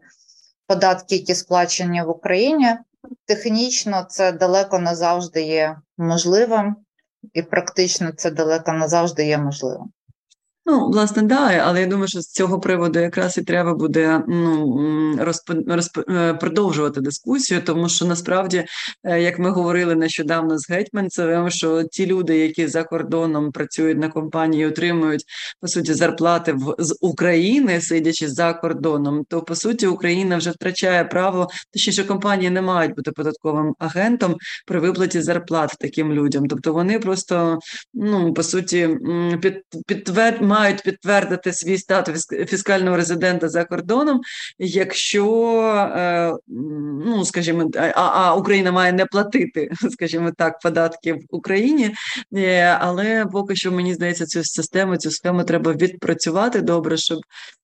податки, 0.68 1.16
які 1.16 1.36
сплачені 1.36 2.02
в 2.02 2.10
Україні. 2.10 2.78
Технічно 3.26 4.06
це 4.10 4.32
далеко 4.32 4.80
не 4.80 4.96
завжди 4.96 5.42
є 5.42 5.78
можливим, 5.98 6.76
і 7.34 7.42
практично 7.42 8.12
це 8.12 8.32
далеко 8.32 8.74
не 8.74 8.88
завжди 8.88 9.26
є 9.26 9.38
можливим. 9.38 9.92
Ну, 10.70 10.90
власне, 10.90 11.24
да, 11.24 11.64
але 11.66 11.82
я 11.82 11.88
думаю, 11.88 12.08
що 12.08 12.22
з 12.22 12.28
цього 12.28 12.60
приводу 12.60 13.00
якраз 13.00 13.38
і 13.38 13.42
треба 13.42 13.74
буде 13.74 14.22
ну, 14.28 15.16
розп... 15.20 15.52
Розп... 15.68 15.98
Е, 16.10 16.34
продовжувати 16.34 17.02
дискусію, 17.02 17.62
тому 17.62 17.90
що 17.90 18.06
насправді, 18.06 18.66
е, 19.04 19.22
як 19.22 19.40
ми 19.40 19.50
говорили 19.50 19.96
нещодавно 19.96 20.58
з 20.58 20.70
Гетьманцевим, 20.70 21.50
що 21.50 21.84
ті 21.84 22.06
люди, 22.06 22.38
які 22.38 22.68
за 22.68 22.84
кордоном 22.84 23.52
працюють 23.52 23.98
на 23.98 24.10
компанії, 24.10 24.66
отримують 24.66 25.24
по 25.62 25.68
суті 25.68 25.94
зарплати 25.94 26.54
в 26.54 26.76
з 26.80 26.98
України, 27.02 27.82
сидячи 27.82 28.28
за 28.28 28.54
кордоном, 28.54 29.24
то 29.30 29.42
по 29.42 29.56
суті 29.56 29.88
Україна 29.88 30.38
вже 30.38 30.52
втрачає 30.52 31.04
право, 31.04 31.48
точніше 31.74 32.04
компанії 32.04 32.50
не 32.50 32.62
мають 32.62 32.96
бути 32.96 33.12
податковим 33.12 33.76
агентом 33.80 34.36
при 34.66 34.80
виплаті 34.80 35.22
зарплат 35.22 35.76
таким 35.80 36.14
людям. 36.14 36.48
Тобто 36.48 36.74
вони 36.74 37.00
просто 37.00 37.60
ну 37.94 38.34
по 38.34 38.44
суті 38.44 38.90
під 39.42 39.64
підтверд 39.88 40.42
мають 40.60 40.84
підтвердити 40.84 41.54
свій 41.54 41.78
статус 41.78 42.28
фіскального 42.28 42.98
резидента 42.98 43.50
за 43.50 43.66
кордоном, 43.66 44.22
якщо 44.60 45.26
е, 45.98 46.34
ну 47.06 47.26
скажімо, 47.26 47.72
а, 47.76 48.02
а 48.02 48.36
Україна 48.36 48.72
має 48.72 48.94
не 48.94 49.06
платити, 49.06 49.72
скажімо 49.92 50.32
так, 50.38 50.60
податки 50.60 51.14
в 51.14 51.22
Україні, 51.30 51.96
е, 52.36 52.78
але 52.80 53.26
поки 53.26 53.56
що 53.56 53.72
мені 53.72 53.94
здається, 53.94 54.26
цю 54.26 54.44
систему, 54.44 54.98
цю 54.98 55.12
схему 55.12 55.44
треба 55.44 55.74
відпрацювати 55.74 56.62
добре, 56.62 56.98
щоб. 56.98 57.20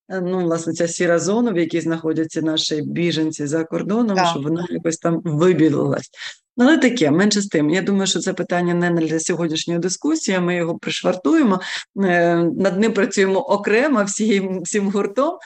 Е, 0.09 0.21
ну, 0.21 0.39
власне, 0.39 0.73
ця 0.73 0.87
сіра 0.87 1.19
зона, 1.19 1.51
в 1.51 1.57
якій 1.57 1.81
знаходяться 1.81 2.41
наші 2.41 2.81
біженці 2.81 3.47
за 3.47 3.63
кордоном, 3.63 4.17
так. 4.17 4.27
щоб 4.27 4.43
вона 4.43 4.67
якось 4.69 4.97
там 4.97 5.21
вибілилась. 5.23 6.09
Але 6.57 6.77
таке, 6.77 7.11
менше 7.11 7.41
з 7.41 7.47
тим. 7.47 7.69
Я 7.69 7.81
думаю, 7.81 8.07
що 8.07 8.19
це 8.19 8.33
питання 8.33 8.73
не 8.73 8.91
для 8.91 9.19
сьогоднішньої 9.19 9.79
дискусії. 9.79 10.39
Ми 10.39 10.55
його 10.55 10.77
пришвартуємо, 10.77 11.61
е, 12.03 12.35
над 12.35 12.79
ним 12.79 12.93
працюємо 12.93 13.39
окремо 13.39 14.03
всім 14.03 14.61
всім 14.61 14.89
гуртом. 14.89 15.37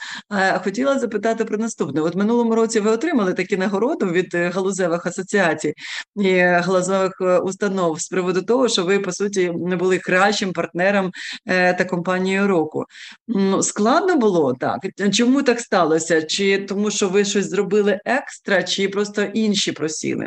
Хотіла 0.64 0.98
запитати 0.98 1.44
про 1.44 1.58
наступне. 1.58 2.00
От 2.00 2.14
минулому 2.14 2.54
році 2.54 2.80
ви 2.80 2.90
отримали 2.90 3.32
такі 3.32 3.56
нагороду 3.56 4.06
від 4.06 4.34
галузевих 4.34 5.06
асоціацій 5.06 5.74
і 6.16 6.38
галузевих 6.38 7.12
е, 7.20 7.38
установ 7.38 8.00
з 8.00 8.08
приводу 8.08 8.42
того, 8.42 8.68
що 8.68 8.84
ви 8.84 8.98
по 8.98 9.12
суті 9.12 9.52
не 9.66 9.76
були 9.76 9.98
кращим 9.98 10.52
партнером 10.52 11.10
е, 11.46 11.74
та 11.74 11.84
компанією 11.84 12.46
року. 12.46 12.84
Ну, 13.28 13.62
Складно 13.62 14.16
було 14.16 14.54
так. 14.54 14.78
Чому 15.12 15.42
так 15.42 15.60
сталося? 15.60 16.22
Чи 16.22 16.58
тому, 16.58 16.90
що 16.90 17.08
ви 17.08 17.24
щось 17.24 17.50
зробили 17.50 18.00
екстра, 18.04 18.62
чи 18.62 18.88
просто 18.88 19.22
інші 19.22 19.72
просіли? 19.72 20.26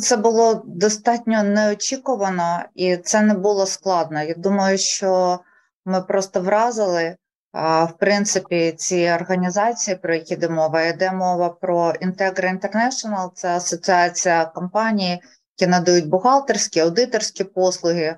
Це 0.00 0.16
було 0.16 0.62
достатньо 0.66 1.42
неочікувано 1.42 2.62
і 2.74 2.96
це 2.96 3.20
не 3.20 3.34
було 3.34 3.66
складно. 3.66 4.22
Я 4.22 4.34
думаю, 4.34 4.78
що 4.78 5.40
ми 5.84 6.02
просто 6.02 6.40
вразили. 6.40 7.16
В 7.52 7.92
принципі, 7.98 8.72
ці 8.72 9.10
організації, 9.20 9.96
про 9.96 10.14
які 10.14 10.34
йде 10.34 10.48
мова, 10.48 10.82
йде 10.82 11.12
мова 11.12 11.48
про 11.48 11.92
Integra 11.92 12.58
International, 12.58 13.30
це 13.34 13.48
асоціація 13.48 14.44
компаній, 14.44 15.22
які 15.58 15.70
надають 15.70 16.08
бухгалтерські, 16.08 16.80
аудиторські 16.80 17.44
послуги, 17.44 18.16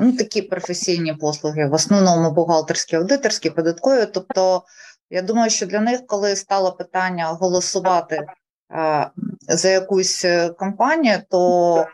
ну 0.00 0.12
такі 0.12 0.42
професійні 0.42 1.14
послуги, 1.14 1.66
в 1.66 1.72
основному 1.72 2.30
бухгалтерські, 2.30 2.96
аудиторські, 2.96 3.50
податкові. 3.50 4.06
Тобто, 4.06 4.62
я 5.10 5.22
думаю, 5.22 5.50
що 5.50 5.66
для 5.66 5.80
них, 5.80 6.06
коли 6.06 6.36
стало 6.36 6.72
питання 6.72 7.26
голосувати 7.26 8.26
за 9.48 9.68
якусь 9.68 10.24
е, 10.24 10.48
компанію, 10.48 11.18
то 11.30 11.86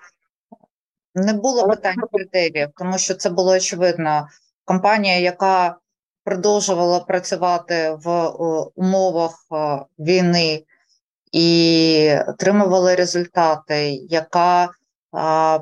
не 1.14 1.32
було 1.32 1.68
питань 1.68 1.96
критеріїв, 2.12 2.68
тому 2.76 2.98
що 2.98 3.14
це 3.14 3.30
було 3.30 3.52
очевидно. 3.52 4.28
Компанія, 4.64 5.18
яка 5.18 5.76
продовжувала 6.24 7.00
працювати 7.00 7.98
в 8.04 8.08
е, 8.08 8.30
умовах 8.74 9.46
е, 9.52 9.80
війни 9.98 10.64
і 11.32 12.14
отримувала 12.26 12.96
результати, 12.96 13.92
яка 13.92 14.68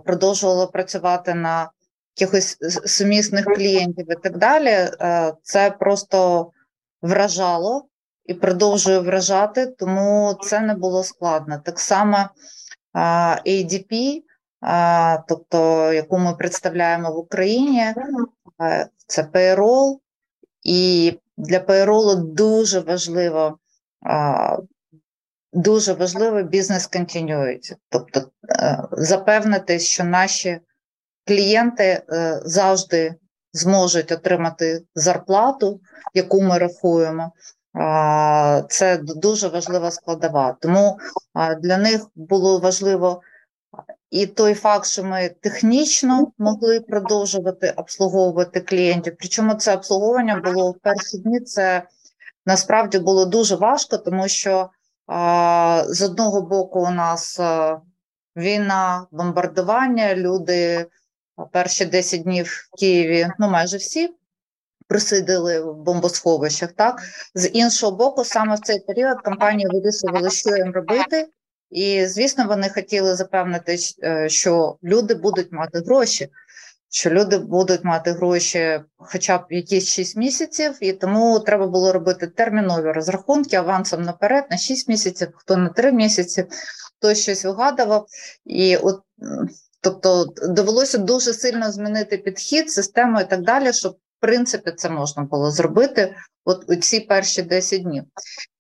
продовжувала 0.05 0.67
працювати 0.67 1.35
на 1.35 1.71
якихось 2.17 2.57
сумісних 2.87 3.45
клієнтів 3.45 4.13
і 4.13 4.15
так 4.15 4.39
далі, 4.39 4.91
це 5.43 5.71
просто 5.71 6.51
вражало 7.03 7.88
і 8.29 8.35
продовжує 8.35 8.99
вражати, 8.99 9.67
тому 9.67 10.39
це 10.43 10.61
не 10.61 10.75
було 10.75 11.05
складно. 11.05 11.61
Так 11.65 11.81
само 11.81 12.17
ADP, 13.47 14.23
тобто 15.29 15.93
яку 15.93 16.19
ми 16.19 16.35
представляємо 16.35 17.13
в 17.13 17.19
Україні, 17.19 17.95
це 19.07 19.23
payroll, 19.23 19.97
і 20.63 21.13
для 21.37 21.59
payroll 21.59 22.17
дуже 22.17 22.81
важливо. 22.81 23.59
Дуже 25.53 25.93
важливо 25.93 26.43
бізнес 26.43 26.91
continuity, 26.91 27.77
тобто 27.89 28.31
е, 28.51 28.83
запевнити, 28.93 29.79
що 29.79 30.05
наші 30.05 30.61
клієнти 31.27 31.85
е, 31.85 32.41
завжди 32.45 33.15
зможуть 33.53 34.13
отримати 34.13 34.83
зарплату, 34.95 35.81
яку 36.15 36.43
ми 36.43 36.59
рахуємо, 36.59 37.33
це 38.69 38.99
дуже 39.03 39.49
важлива 39.49 39.91
складова. 39.91 40.57
Тому 40.61 40.99
для 41.63 41.77
них 41.79 42.07
було 42.15 42.59
важливо 42.59 43.23
і 44.11 44.27
той 44.27 44.55
факт, 44.55 44.87
що 44.87 45.05
ми 45.05 45.29
технічно 45.29 46.33
могли 46.39 46.81
продовжувати 46.81 47.75
обслуговувати 47.77 48.61
клієнтів. 48.61 49.17
Причому 49.19 49.55
це 49.55 49.75
обслуговування 49.75 50.41
було 50.41 50.71
в 50.71 50.79
перші 50.79 51.19
дні. 51.19 51.41
Це 51.41 51.83
насправді 52.47 52.99
було 52.99 53.27
дуже 53.27 53.57
важко, 53.57 53.99
тому 53.99 54.29
що 54.29 54.71
з 55.89 56.03
одного 56.03 56.43
боку 56.43 56.81
у 56.81 56.91
нас 56.91 57.41
війна, 58.37 59.07
бомбардування, 59.11 60.15
люди 60.15 60.87
перші 61.53 61.85
10 61.85 62.23
днів 62.23 62.47
в 62.47 62.79
Києві, 62.79 63.29
ну 63.39 63.51
майже 63.51 63.77
всі 63.77 64.15
присидили 64.89 65.61
в 65.61 65.75
бомбосховищах. 65.75 66.73
Так 66.73 67.03
з 67.35 67.49
іншого 67.49 67.97
боку, 67.97 68.25
саме 68.25 68.55
в 68.55 68.59
цей 68.61 68.81
період 68.81 69.21
компанії 69.25 69.69
вирішували, 69.73 70.31
що 70.31 70.57
їм 70.57 70.73
робити, 70.73 71.29
і 71.71 72.07
звісно, 72.07 72.47
вони 72.49 72.69
хотіли 72.69 73.15
запевнити, 73.15 73.77
е, 74.03 74.29
що 74.29 74.77
люди 74.85 75.15
будуть 75.15 75.53
мати 75.53 75.79
гроші. 75.81 76.29
Що 76.91 77.11
люди 77.11 77.39
будуть 77.39 77.85
мати 77.85 78.13
гроші 78.13 78.81
хоча 78.97 79.39
б 79.39 79.47
якісь 79.51 79.89
6 79.89 80.17
місяців, 80.17 80.79
і 80.81 80.93
тому 80.93 81.41
треба 81.41 81.67
було 81.67 81.93
робити 81.93 82.27
термінові 82.27 82.93
розрахунки 82.93 83.57
авансом 83.57 84.03
наперед 84.03 84.45
на 84.51 84.57
6 84.57 84.89
місяців, 84.89 85.29
хто 85.35 85.57
на 85.57 85.69
3 85.69 85.93
місяці, 85.93 86.47
хто 86.99 87.15
щось 87.15 87.45
вигадував. 87.45 88.07
І 88.45 88.77
от 88.77 89.01
тобто 89.81 90.27
довелося 90.43 90.99
дуже 90.99 91.33
сильно 91.33 91.73
змінити 91.73 92.17
підхід, 92.17 92.71
систему 92.71 93.21
і 93.21 93.25
так 93.25 93.43
далі, 93.43 93.73
щоб 93.73 93.97
принципі 94.21 94.73
це 94.77 94.91
можна 94.91 95.23
було 95.23 95.51
зробити 95.51 96.15
от 96.45 96.65
у 96.69 96.77
ці 96.77 97.01
перші 97.01 97.43
10 97.43 97.83
днів. 97.83 98.05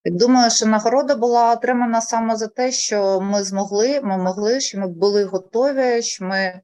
Думаю, 0.04 0.50
що 0.50 0.66
нагорода 0.66 1.14
була 1.14 1.52
отримана 1.52 2.00
саме 2.00 2.36
за 2.36 2.46
те, 2.46 2.72
що 2.72 3.20
ми 3.20 3.42
змогли, 3.42 4.00
ми 4.00 4.18
могли, 4.18 4.60
що 4.60 4.78
ми 4.78 4.88
були 4.88 5.24
готові, 5.24 6.02
що 6.02 6.24
ми. 6.24 6.60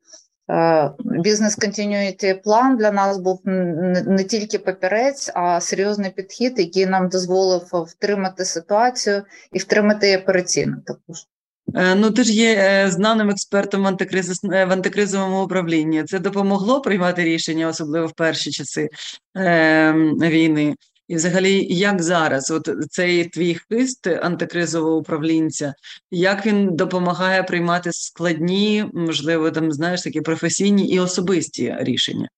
Бізнес 0.99 1.59
continuity 1.59 2.43
план 2.43 2.77
для 2.77 2.93
нас 2.93 3.19
був 3.19 3.41
не 3.45 4.25
тільки 4.29 4.59
папірець, 4.59 5.31
а 5.35 5.61
серйозний 5.61 6.11
підхід, 6.11 6.59
який 6.59 6.87
нам 6.87 7.09
дозволив 7.09 7.71
втримати 7.73 8.45
ситуацію 8.45 9.23
і 9.53 9.59
втримати 9.59 10.07
її 10.07 10.19
операційно 10.19 10.77
також. 10.87 11.27
Е, 11.75 11.95
ну, 11.95 12.11
ти 12.11 12.25
ж 12.25 12.33
є 12.33 12.55
е, 12.59 12.91
знаним 12.91 13.31
експертом 13.31 13.83
в, 13.83 13.87
антикриз... 13.87 14.45
Е, 14.45 14.65
в 14.65 14.73
антикризовому 14.73 15.45
управлінні. 15.45 16.05
Це 16.05 16.19
допомогло 16.19 16.81
приймати 16.81 17.25
рішення, 17.25 17.69
особливо 17.69 18.07
в 18.07 18.13
перші 18.13 18.51
часи 18.51 18.89
е, 19.37 19.93
війни. 20.21 20.75
І, 21.09 21.17
взагалі, 21.17 21.67
як 21.75 22.03
зараз, 22.03 22.51
от 22.51 22.71
цей 22.91 23.25
твій 23.25 23.61
хист 23.69 24.07
антикризового 24.07 24.97
управлінця, 24.97 25.75
як 26.11 26.47
він 26.47 26.77
допомагає 26.77 27.43
приймати 27.43 27.93
складні, 27.93 28.85
можливо, 28.95 29.51
там 29.51 29.73
знаєш 29.73 30.03
такі 30.03 30.21
професійні 30.21 30.89
і 30.89 31.01
особисті 31.01 31.77
рішення? 31.79 32.29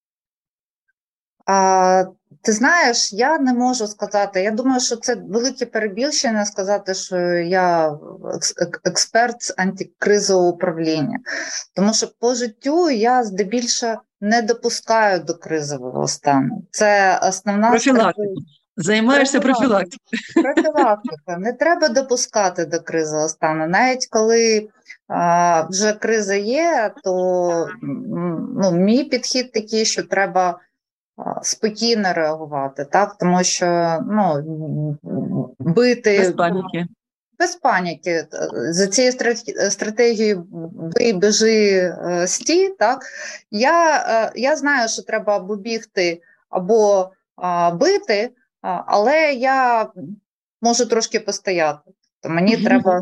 А, 1.46 2.04
Ти 2.46 2.52
знаєш, 2.52 3.12
я 3.12 3.38
не 3.38 3.54
можу 3.54 3.86
сказати. 3.86 4.42
Я 4.42 4.50
думаю, 4.50 4.80
що 4.80 4.96
це 4.96 5.14
велике 5.14 5.66
перебільшення 5.66 6.44
сказати, 6.44 6.94
що 6.94 7.16
я 7.38 7.98
експерт 8.84 9.42
з 9.42 9.54
антикризового 9.56 10.48
управління, 10.48 11.18
тому 11.76 11.94
що 11.94 12.08
по 12.20 12.34
життю 12.34 12.90
я 12.90 13.24
здебільшого 13.24 13.94
не 14.20 14.42
допускаю 14.42 15.20
до 15.20 15.34
кризового 15.34 16.08
стану. 16.08 16.62
Це 16.70 17.20
основна 17.22 17.70
профілактика. 17.70 18.28
Займаєшся 18.76 19.40
профілактикою. 19.40 20.12
Профілактика. 20.34 21.36
Не 21.38 21.52
треба 21.52 21.88
допускати 21.88 22.64
до 22.64 22.80
кризового 22.80 23.28
стану. 23.28 23.66
Навіть 23.66 24.06
коли 24.10 24.68
а, 25.08 25.66
вже 25.70 25.92
криза 25.92 26.34
є, 26.34 26.92
то 27.04 27.68
ну, 27.82 28.72
мій 28.72 29.04
підхід 29.04 29.52
такий, 29.52 29.84
що 29.84 30.02
треба 30.02 30.60
спокійно 31.42 32.12
реагувати, 32.12 32.84
так 32.84 33.16
тому 33.20 33.44
що 33.44 33.98
ну, 34.10 34.98
бити 35.58 36.18
без 36.18 36.32
паніки. 36.32 36.86
Без 37.38 37.56
паніки. 37.56 38.26
За 38.70 38.86
цією 38.86 39.12
стратегією 39.70 40.46
бий, 40.94 41.12
біжи, 41.12 41.70
е, 41.70 42.26
стій, 42.26 42.68
так 42.78 43.02
я 43.50 43.96
е, 43.96 44.32
я 44.34 44.56
знаю, 44.56 44.88
що 44.88 45.02
треба 45.02 45.36
або 45.36 45.56
бігти, 45.56 46.22
або 46.50 47.10
а, 47.36 47.70
бити, 47.70 48.30
але 48.62 49.32
я 49.32 49.88
можу 50.62 50.86
трошки 50.86 51.20
постояти. 51.20 51.90
То 52.20 52.28
мені 52.28 52.56
треба 52.56 53.00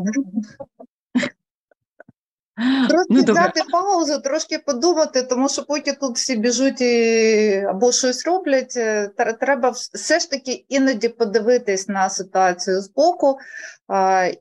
Трошки 2.89 3.07
ну, 3.09 3.21
взяти 3.21 3.61
паузу, 3.71 4.19
трошки 4.19 4.59
подумати, 4.59 5.23
тому 5.23 5.49
що 5.49 5.63
поки 5.63 5.93
тут 5.93 6.15
всі 6.15 6.35
біжуть 6.35 6.81
і 6.81 7.65
або 7.69 7.91
щось 7.91 8.25
роблять, 8.25 8.73
е, 8.77 9.11
треба 9.39 9.69
все 9.69 10.19
ж 10.19 10.29
таки 10.29 10.65
іноді 10.69 11.09
подивитись 11.09 11.87
на 11.87 12.09
ситуацію 12.09 12.81
з 12.81 12.91
боку. 12.91 13.37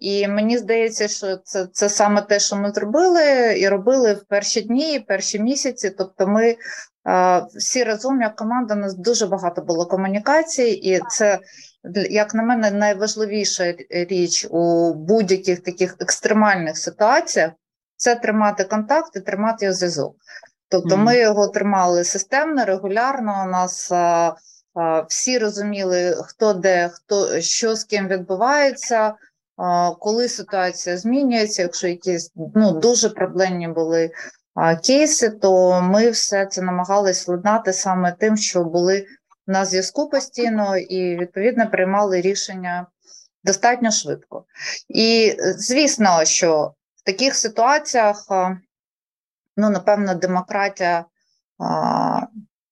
І 0.00 0.28
мені 0.28 0.58
здається, 0.58 1.08
що 1.08 1.36
це 1.36 1.66
це 1.72 1.88
саме 1.88 2.22
те, 2.22 2.40
що 2.40 2.56
ми 2.56 2.72
зробили, 2.72 3.54
і 3.58 3.68
робили 3.68 4.12
в 4.14 4.24
перші 4.24 4.60
дні, 4.60 5.00
перші 5.00 5.38
місяці. 5.38 5.90
Тобто, 5.90 6.26
ми 6.26 6.56
всі 7.56 7.84
разом, 7.84 8.22
як 8.22 8.36
команда, 8.36 8.74
у 8.74 8.78
нас 8.78 8.94
дуже 8.94 9.26
багато 9.26 9.62
було 9.62 9.86
комунікацій, 9.86 10.70
і 10.70 11.00
це. 11.10 11.38
Як 12.10 12.34
на 12.34 12.42
мене, 12.42 12.70
найважливіша 12.70 13.74
річ 13.90 14.46
у 14.50 14.94
будь-яких 14.94 15.60
таких 15.60 15.96
екстремальних 16.00 16.78
ситуаціях 16.78 17.50
це 18.04 18.14
тримати 18.14 18.64
контакт 18.64 19.16
і 19.16 19.20
тримати 19.20 19.72
зв'язок. 19.72 20.16
Тобто, 20.68 20.96
ми 20.96 21.18
його 21.18 21.48
тримали 21.48 22.04
системно, 22.04 22.64
регулярно. 22.64 23.44
У 23.46 23.50
нас 23.50 23.92
а, 23.92 24.34
а, 24.74 25.00
всі 25.00 25.38
розуміли, 25.38 26.16
хто 26.24 26.52
де, 26.52 26.88
хто 26.88 27.40
що 27.40 27.74
з 27.74 27.84
ким 27.84 28.08
відбувається, 28.08 29.14
а, 29.56 29.90
коли 30.00 30.28
ситуація 30.28 30.96
змінюється. 30.96 31.62
Якщо 31.62 31.88
якісь 31.88 32.32
ну 32.54 32.72
дуже 32.72 33.10
проблемні 33.10 33.68
були 33.68 34.10
кейси, 34.86 35.30
то 35.30 35.80
ми 35.82 36.10
все 36.10 36.46
це 36.46 36.62
намагалися 36.62 37.24
владнати 37.32 37.72
саме 37.72 38.12
тим, 38.18 38.36
що 38.36 38.64
були 38.64 39.06
на 39.46 39.64
зв'язку 39.64 40.08
постійно, 40.08 40.76
і 40.76 41.16
відповідно 41.16 41.70
приймали 41.70 42.20
рішення 42.20 42.86
достатньо 43.44 43.90
швидко. 43.90 44.44
І 44.88 45.36
звісно, 45.58 46.24
що 46.24 46.74
в 47.04 47.06
таких 47.06 47.34
ситуаціях, 47.34 48.26
ну, 49.56 49.70
напевно, 49.70 50.14
демократія 50.14 51.04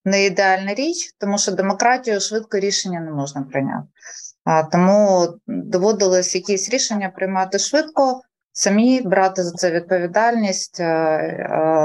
не 0.05 0.25
ідеальна 0.25 0.75
річ, 0.75 1.15
тому 1.19 1.39
що 1.39 1.53
демократію 1.53 2.21
швидко 2.21 2.59
рішення 2.59 3.01
не 3.01 3.11
можна 3.11 3.43
прийняти. 3.43 3.89
Тому 4.73 5.29
доводилось 5.47 6.35
якісь 6.35 6.71
рішення 6.71 7.09
приймати 7.09 7.59
швидко, 7.59 8.21
самі 8.53 9.01
брати 9.01 9.45
за 9.45 9.53
це 9.53 9.71
відповідальність. 9.71 10.81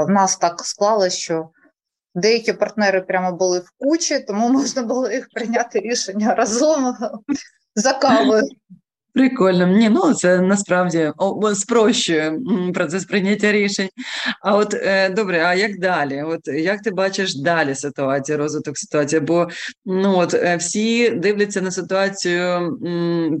Нас 0.08 0.36
так 0.36 0.60
склалося, 0.64 1.16
що 1.16 1.48
деякі 2.14 2.52
партнери 2.52 3.00
прямо 3.00 3.32
були 3.32 3.58
в 3.58 3.70
кучі, 3.78 4.18
тому 4.18 4.48
можна 4.52 4.82
було 4.82 5.10
їх 5.10 5.28
прийняти 5.34 5.80
рішення 5.80 6.34
разом 6.34 6.96
за 7.74 7.92
кавою. 7.92 8.48
Прикольно, 9.18 9.66
ні, 9.66 9.88
ну 9.88 10.14
це 10.14 10.40
насправді 10.40 11.12
спрощує 11.54 12.38
процес 12.74 13.04
прийняття 13.04 13.52
рішень. 13.52 13.88
А 14.42 14.56
от 14.56 14.74
е, 14.74 15.10
добре, 15.10 15.42
а 15.44 15.54
як 15.54 15.78
далі? 15.78 16.22
От 16.22 16.48
як 16.48 16.82
ти 16.82 16.90
бачиш 16.90 17.34
далі 17.34 17.74
ситуацію, 17.74 18.38
розвиток 18.38 18.78
ситуації? 18.78 19.20
Бо 19.20 19.48
ну 19.86 20.18
от 20.18 20.34
е, 20.34 20.56
всі 20.56 21.10
дивляться 21.10 21.60
на 21.60 21.70
ситуацію 21.70 22.78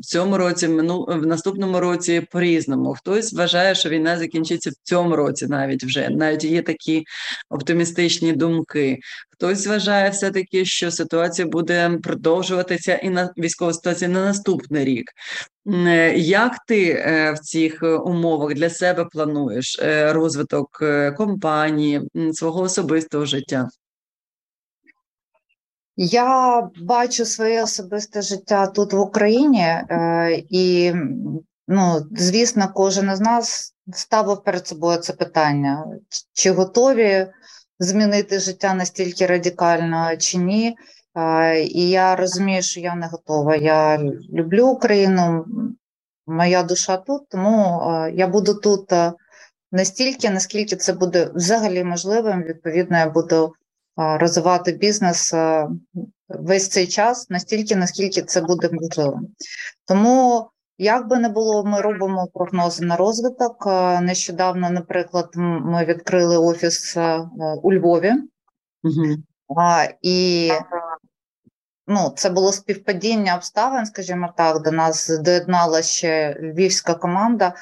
цьому 0.00 0.38
році, 0.38 0.66
в 0.66 1.26
наступному 1.26 1.80
році 1.80 2.26
по 2.30 2.40
різному. 2.40 2.94
Хтось 2.94 3.32
вважає, 3.32 3.74
що 3.74 3.88
війна 3.88 4.18
закінчиться 4.18 4.70
в 4.70 4.74
цьому 4.82 5.16
році, 5.16 5.46
навіть 5.46 5.84
вже 5.84 6.08
навіть 6.10 6.44
є 6.44 6.62
такі 6.62 7.04
оптимістичні 7.50 8.32
думки. 8.32 8.98
Хтось 9.30 9.66
вважає 9.66 10.10
все 10.10 10.30
таки, 10.30 10.64
що 10.64 10.90
ситуація 10.90 11.48
буде 11.48 11.98
продовжуватися 12.02 12.94
і 12.94 13.10
на 13.10 13.32
військова 13.36 13.72
ситуація 13.72 14.10
на 14.10 14.24
наступний 14.24 14.84
рік. 14.84 15.12
Е, 15.68 16.14
як 16.18 16.58
ти 16.66 16.90
е, 16.90 17.32
в 17.32 17.38
цих 17.38 17.82
умовах 17.82 18.54
для 18.54 18.70
себе 18.70 19.04
плануєш 19.04 19.78
е, 19.82 20.12
розвиток 20.12 20.82
компанії, 21.16 22.08
свого 22.32 22.60
особистого 22.60 23.24
життя? 23.24 23.68
Я 25.96 26.62
бачу 26.82 27.24
своє 27.24 27.62
особисте 27.62 28.22
життя 28.22 28.66
тут 28.66 28.92
в 28.92 29.00
Україні, 29.00 29.66
і, 30.50 30.92
ну, 31.68 32.06
звісно, 32.10 32.72
кожен 32.74 33.10
із 33.10 33.20
нас 33.20 33.74
ставив 33.92 34.42
перед 34.42 34.66
собою 34.66 34.98
це 34.98 35.12
питання: 35.12 35.84
чи 36.32 36.50
готові 36.50 37.26
змінити 37.78 38.38
життя 38.38 38.74
настільки 38.74 39.26
радикально, 39.26 40.16
чи 40.16 40.38
ні? 40.38 40.76
І 41.64 41.88
я 41.90 42.16
розумію, 42.16 42.62
що 42.62 42.80
я 42.80 42.94
не 42.94 43.06
готова. 43.06 43.56
Я 43.56 43.98
люблю 44.32 44.66
Україну, 44.66 45.44
моя 46.26 46.62
душа 46.62 46.96
тут, 46.96 47.28
тому 47.28 47.82
я 48.14 48.28
буду 48.28 48.54
тут 48.54 48.92
настільки, 49.72 50.30
наскільки 50.30 50.76
це 50.76 50.92
буде 50.92 51.30
взагалі 51.34 51.84
можливим. 51.84 52.42
Відповідно, 52.42 52.98
я 52.98 53.10
буду 53.10 53.52
розвивати 53.96 54.72
бізнес 54.72 55.34
весь 56.28 56.68
цей 56.68 56.86
час, 56.86 57.30
настільки, 57.30 57.76
наскільки 57.76 58.22
це 58.22 58.40
буде 58.40 58.70
можливим. 58.72 59.28
Тому, 59.86 60.48
як 60.78 61.08
би 61.08 61.18
не 61.18 61.28
було, 61.28 61.64
ми 61.64 61.80
робимо 61.80 62.28
прогнози 62.34 62.84
на 62.84 62.96
розвиток. 62.96 63.66
Нещодавно, 64.02 64.70
наприклад, 64.70 65.28
ми 65.34 65.84
відкрили 65.84 66.38
офіс 66.38 66.96
у 67.62 67.72
Львові. 67.72 68.12
Угу. 68.82 69.16
А, 69.56 69.86
І 70.02 70.50
ну, 71.88 72.12
це 72.16 72.30
було 72.30 72.52
співпадіння 72.52 73.34
обставин, 73.34 73.86
скажімо 73.86 74.34
так, 74.36 74.62
до 74.62 74.72
нас 74.72 75.08
доєднала 75.18 75.82
ще 75.82 76.36
львівська 76.40 76.94
команда, 76.94 77.54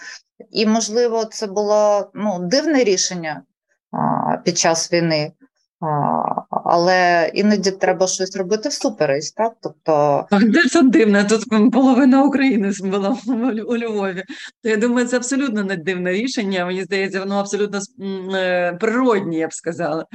і, 0.51 0.67
можливо, 0.67 1.25
це 1.25 1.47
було 1.47 2.11
ну, 2.15 2.39
дивне 2.39 2.85
рішення 2.85 3.43
а, 3.93 4.37
під 4.37 4.59
час 4.59 4.93
війни. 4.93 5.33
Але 6.65 7.31
іноді 7.35 7.71
треба 7.71 8.07
щось 8.07 8.37
робити 8.37 8.69
всупереч, 8.69 9.31
так? 9.31 9.53
Тобто... 9.63 10.27
Де 10.43 10.69
це 10.69 10.83
дивно, 10.83 11.25
тут 11.25 11.73
половина 11.73 12.23
України 12.25 12.73
була 12.81 13.17
у 13.67 13.77
Львові. 13.77 14.25
То 14.63 14.69
я 14.69 14.77
думаю, 14.77 15.07
це 15.07 15.17
абсолютно 15.17 15.65
не 15.65 15.77
дивне 15.77 16.13
рішення. 16.13 16.67
Мені 16.67 16.83
здається, 16.83 17.21
воно 17.21 17.35
абсолютно 17.35 17.81
е, 18.35 18.73
природнє, 18.73 19.37
я 19.37 19.49
б 19.49 19.53
сказала. 19.53 20.07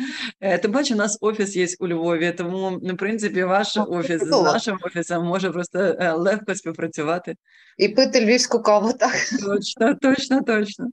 Е, 0.41 0.57
тим 0.57 0.71
паче, 0.71 0.93
у 0.93 0.97
нас 0.97 1.17
офіс 1.21 1.55
є 1.55 1.67
у 1.79 1.87
Львові, 1.87 2.31
тому, 2.37 2.69
в 2.69 2.97
принципі, 2.97 3.43
ваш 3.43 3.77
офіс 3.77 4.23
з 4.23 4.43
нашим 4.43 4.77
офісом 4.81 5.25
може 5.25 5.51
просто 5.51 5.79
е, 5.79 6.11
легко 6.11 6.55
співпрацювати. 6.55 7.35
І 7.77 7.89
пити 7.89 8.25
львівську 8.25 8.61
каву, 8.61 8.93
так? 8.93 9.13
Точно, 9.45 9.95
точно, 10.01 10.41
точно. 10.41 10.85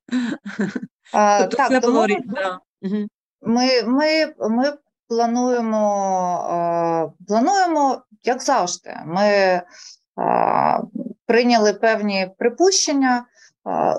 А, 1.13 1.41
тобто 1.41 1.57
так, 1.57 1.69
це 1.69 1.81
тому... 1.81 1.93
було 1.93 2.07
да. 2.07 2.59
Ми 3.43 3.83
ми, 3.83 4.35
ми 4.51 4.73
плануємо, 5.09 7.15
плануємо, 7.29 8.03
як 8.25 8.43
завжди, 8.43 8.97
ми 9.07 9.63
прийняли 11.27 11.73
певні 11.73 12.31
припущення, 12.39 13.25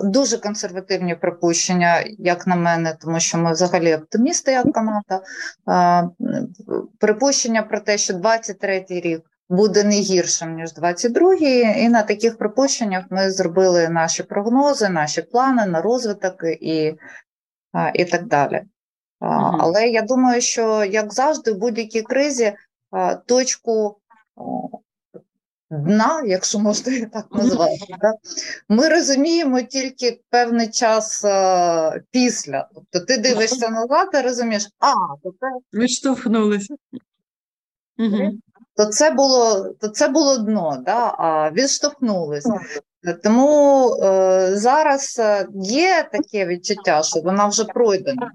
дуже 0.02 0.38
консервативні 0.38 1.14
припущення, 1.14 2.04
як 2.18 2.46
на 2.46 2.56
мене, 2.56 2.96
тому 3.00 3.20
що 3.20 3.38
ми 3.38 3.52
взагалі 3.52 3.94
оптимісти, 3.94 4.52
як 4.52 4.66
команда. 4.72 5.22
Припущення 6.98 7.62
про 7.62 7.80
те, 7.80 7.98
що 7.98 8.14
23-й 8.14 9.00
рік 9.00 9.22
буде 9.48 9.84
не 9.84 9.94
гіршим 9.94 10.54
ніж 10.54 10.74
22-й, 10.74 11.84
і 11.84 11.88
на 11.88 12.02
таких 12.02 12.38
припущеннях 12.38 13.04
ми 13.10 13.30
зробили 13.30 13.88
наші 13.88 14.22
прогнози, 14.22 14.88
наші 14.88 15.22
плани 15.22 15.66
на 15.66 15.80
розвиток 15.80 16.34
і, 16.60 16.94
і 17.94 18.04
так 18.04 18.26
далі. 18.26 18.62
Але 19.20 19.88
я 19.88 20.02
думаю, 20.02 20.40
що 20.40 20.84
як 20.84 21.12
завжди, 21.12 21.52
в 21.52 21.58
будь-якій 21.58 22.02
кризі 22.02 22.52
точку 23.26 23.96
дна, 25.70 26.22
якщо 26.26 26.58
можна 26.58 27.06
так 27.12 27.26
назвати, 27.30 27.86
да? 28.00 28.12
ми 28.68 28.88
розуміємо 28.88 29.62
тільки 29.62 30.20
певний 30.30 30.70
час 30.70 31.24
а, 31.24 32.00
після. 32.10 32.68
Тобто 32.74 33.00
ти 33.00 33.18
дивишся 33.18 33.68
назад 33.68 34.08
і 34.14 34.20
розумієш, 34.20 34.68
а, 34.78 34.92
то 35.22 35.30
це 35.40 35.78
Відштовхнулися. 35.78 36.74
Угу. 37.98 38.30
то 38.76 38.86
це 38.86 39.10
було, 39.10 39.68
то 39.80 39.88
це 39.88 40.08
було 40.08 40.38
дно, 40.38 40.82
да? 40.86 41.14
а 41.18 41.50
відштовхнулися. 41.50 42.60
Тому 43.22 43.94
е, 44.02 44.50
зараз 44.56 45.16
е, 45.18 45.48
є 45.54 46.08
таке 46.12 46.46
відчуття, 46.46 47.02
що 47.02 47.20
вона 47.20 47.46
вже 47.46 47.64
пройдена. 47.64 48.30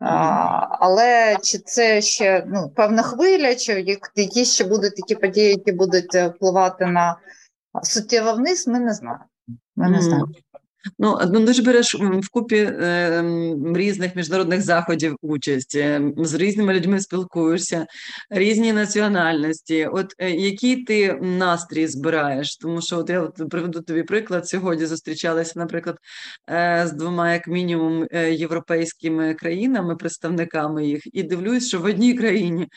Але 0.00 1.36
чи 1.42 1.58
це 1.58 2.02
ще 2.02 2.44
ну, 2.46 2.72
певна 2.76 3.02
хвиля, 3.02 3.54
чи 3.54 3.98
які 4.16 4.44
ще 4.44 4.64
будуть 4.64 4.96
такі 4.96 5.14
події, 5.14 5.50
які 5.50 5.72
будуть 5.72 6.14
е, 6.14 6.28
впливати 6.28 6.86
на 6.86 7.16
суттєво 7.82 8.32
вниз, 8.32 8.68
ми 8.68 8.80
не 8.80 8.94
знаємо. 8.94 9.24
Ми 9.76 9.90
не 9.90 10.02
знаємо. 10.02 10.28
Ну, 10.98 11.18
ну 11.32 11.46
ти 11.46 11.52
ж 11.52 11.62
береш 11.62 11.94
в 11.94 12.28
купі 12.30 12.56
е, 12.56 13.24
різних 13.74 14.16
міжнародних 14.16 14.62
заходів 14.62 15.16
участь, 15.22 15.74
е, 15.76 16.12
з 16.16 16.34
різними 16.34 16.74
людьми 16.74 17.00
спілкуєшся, 17.00 17.86
різні 18.30 18.72
національності. 18.72 19.86
От 19.86 20.14
е, 20.18 20.30
який 20.30 20.84
ти 20.84 21.12
настрій 21.12 21.86
збираєш? 21.86 22.56
Тому 22.56 22.82
що 22.82 22.98
от 22.98 23.10
я 23.10 23.20
от 23.20 23.50
приведу 23.50 23.80
тобі 23.80 24.02
приклад. 24.02 24.48
Сьогодні 24.48 24.86
зустрічалася, 24.86 25.52
наприклад, 25.56 25.98
е, 26.50 26.84
з 26.86 26.92
двома, 26.92 27.32
як 27.32 27.48
мінімум, 27.48 28.06
е, 28.12 28.32
європейськими 28.32 29.34
країнами, 29.34 29.96
представниками 29.96 30.86
їх, 30.86 31.02
і 31.12 31.22
дивлюсь, 31.22 31.68
що 31.68 31.80
в 31.80 31.84
одній 31.84 32.14
країні 32.14 32.68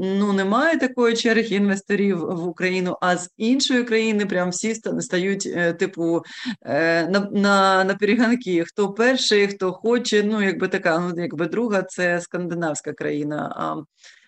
ну 0.00 0.32
немає 0.32 0.78
такої 0.78 1.16
черги 1.16 1.56
інвесторів 1.56 2.18
в 2.18 2.48
Україну, 2.48 2.96
а 3.00 3.16
з 3.16 3.30
іншої 3.36 3.84
країни 3.84 4.26
прям 4.26 4.50
всі 4.50 4.74
стають 5.00 5.52
е, 5.56 5.72
типу. 5.72 6.22
Е, 6.66 7.08
на 7.08 7.28
на, 7.32 7.84
на 7.84 7.94
перегонки, 7.94 8.64
хто 8.64 8.92
перший, 8.92 9.46
хто 9.46 9.72
хоче. 9.72 10.22
Ну, 10.22 10.42
якби 10.42 10.68
така, 10.68 10.98
ну 10.98 11.22
якби 11.22 11.46
друга 11.46 11.82
це 11.82 12.20
скандинавська 12.20 12.92
країна. 12.92 13.54
А 13.56 13.74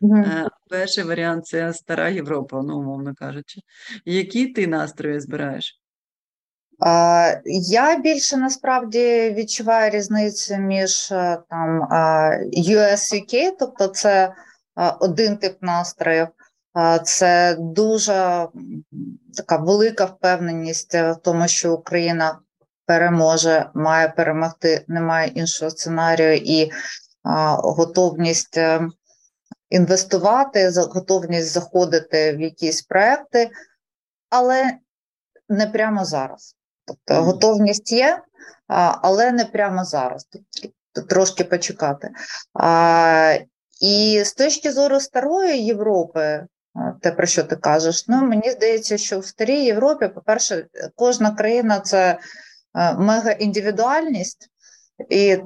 mm-hmm. 0.04 0.48
перший 0.70 1.04
варіант 1.04 1.46
це 1.46 1.72
стара 1.72 2.08
Європа, 2.08 2.62
ну 2.62 2.78
умовно 2.78 3.14
кажучи. 3.14 3.60
Які 4.04 4.46
ти 4.46 4.66
настрої 4.66 5.20
збираєш? 5.20 5.78
Я 7.44 7.98
більше 7.98 8.36
насправді 8.36 9.34
відчуваю 9.36 9.90
різницю 9.90 10.56
між 10.56 11.08
там 11.48 11.88
US 12.58 13.14
UK, 13.14 13.50
тобто 13.58 13.88
це 13.88 14.34
один 15.00 15.36
тип 15.36 15.56
настроїв, 15.60 16.28
це 17.04 17.56
дуже 17.58 18.48
така 19.36 19.56
велика 19.56 20.04
впевненість 20.04 20.94
в 20.94 21.16
тому, 21.22 21.48
що 21.48 21.74
Україна 21.74 22.38
переможе, 22.86 23.70
має 23.74 24.08
перемогти, 24.08 24.84
немає 24.88 25.28
іншого 25.28 25.70
сценарію 25.70 26.36
і 26.36 26.70
готовність 27.62 28.56
е, 28.56 28.88
інвестувати, 29.70 30.70
готовність 30.70 31.52
заходити 31.52 32.36
в 32.36 32.40
якісь 32.40 32.82
проекти, 32.82 33.50
але 34.30 34.72
не 35.48 35.66
прямо 35.66 36.04
зараз. 36.04 36.56
Тобто 36.84 37.14
mm. 37.14 37.24
готовність 37.24 37.92
є, 37.92 38.22
але 39.02 39.32
не 39.32 39.44
прямо 39.44 39.84
зараз. 39.84 40.28
Трошки 41.08 41.44
почекати. 41.44 42.10
А, 43.82 43.86
І 43.86 44.24
з 44.24 44.32
точки 44.32 44.72
зору 44.72 45.00
старої 45.00 45.64
Європи, 45.64 46.46
те, 47.00 47.12
про 47.12 47.26
що 47.26 47.42
ти 47.42 47.56
кажеш, 47.56 48.08
ну 48.08 48.26
мені 48.26 48.50
здається, 48.50 48.98
що 48.98 49.18
в 49.18 49.26
старій 49.26 49.64
Європі, 49.64 50.08
по-перше, 50.08 50.66
кожна 50.96 51.30
країна 51.30 51.80
це 51.80 52.18
Е, 52.74 52.94
мегаіндивідуальність, 52.94 54.50
і 55.10 55.38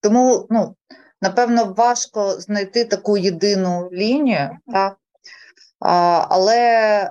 тому, 0.00 0.46
ну, 0.50 0.76
напевно, 1.22 1.74
важко 1.76 2.32
знайти 2.32 2.84
таку 2.84 3.16
єдину 3.16 3.88
лінію, 3.92 4.50
так? 4.72 4.96
але 6.28 6.60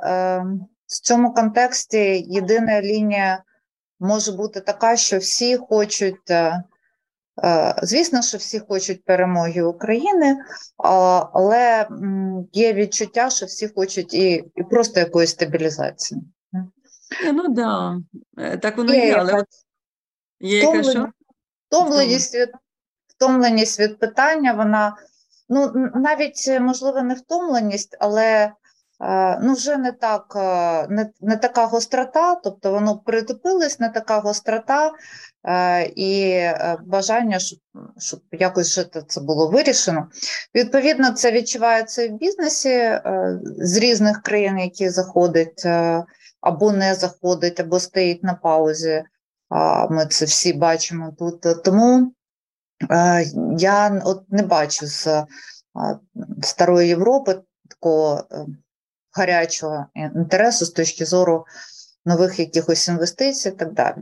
е, 0.03 0.43
в 0.87 1.01
цьому 1.01 1.33
контексті 1.33 2.25
єдина 2.27 2.81
лінія 2.81 3.43
може 3.99 4.31
бути 4.31 4.61
така, 4.61 4.97
що 4.97 5.17
всі 5.17 5.57
хочуть. 5.57 6.31
Е, 7.43 7.75
звісно, 7.83 8.21
що 8.21 8.37
всі 8.37 8.59
хочуть 8.59 9.05
перемоги 9.05 9.61
України, 9.61 10.37
але 11.33 11.87
є 12.53 12.73
відчуття, 12.73 13.29
що 13.29 13.45
всі 13.45 13.67
хочуть 13.67 14.13
і 14.13 14.51
і 14.55 14.63
просто 14.63 14.99
якоїсь 14.99 15.29
стабілізації. 15.29 16.21
Ну 17.33 17.47
да, 17.47 17.97
е, 18.37 18.57
так 18.57 18.77
воно 18.77 18.93
є, 18.93 19.15
але 19.15 19.33
от 19.33 19.47
є 20.39 20.59
яка 20.59 20.83
що? 20.83 21.09
Втомленість 21.67 22.35
від, 22.35 22.49
втомленість 23.07 23.79
від 23.79 23.99
питання, 23.99 24.53
вона 24.53 24.97
ну 25.49 25.71
навіть 25.95 26.59
можливо 26.61 27.01
не 27.01 27.13
втомленість, 27.13 27.97
але 27.99 28.51
ну 29.41 29.53
вже 29.53 29.77
не 29.77 29.91
так, 29.91 30.33
е, 30.35 30.87
не, 30.87 31.09
не 31.21 31.37
така 31.37 31.65
гострота, 31.65 32.35
тобто 32.35 32.71
воно 32.71 32.97
притупилось, 32.97 33.79
не 33.79 33.89
така 33.89 34.19
гострота 34.19 34.91
і 35.95 36.41
бажання, 36.85 37.39
щоб 37.39 37.59
щоб 37.97 38.19
якось 38.31 38.73
жити 38.73 39.03
це 39.07 39.21
було 39.21 39.47
вирішено. 39.47 40.07
Відповідно, 40.55 41.11
це 41.11 41.31
відчувається 41.31 42.07
в 42.07 42.11
бізнесі 42.11 42.99
з 43.57 43.77
різних 43.77 44.21
країн, 44.21 44.59
які 44.59 44.89
заходять 44.89 45.65
або 46.41 46.71
не 46.71 46.95
заходить, 46.95 47.59
або 47.59 47.79
стоїть 47.79 48.23
на 48.23 48.33
паузі. 48.33 49.03
Ми 49.89 50.05
це 50.05 50.25
всі 50.25 50.53
бачимо 50.53 51.15
тут. 51.19 51.63
Тому 51.63 52.13
я 53.57 54.01
от 54.05 54.23
не 54.29 54.43
бачу 54.43 54.87
з 54.87 55.25
старої 56.41 56.87
Європи 56.87 57.41
такого 57.69 58.23
е, 58.31 58.45
гарячого 59.13 59.85
інтересу 59.95 60.65
з 60.65 60.69
точки 60.69 61.05
зору 61.05 61.45
нових 62.05 62.39
якихось 62.39 62.87
інвестицій 62.87 63.49
і 63.49 63.51
так 63.51 63.73
далі. 63.73 63.95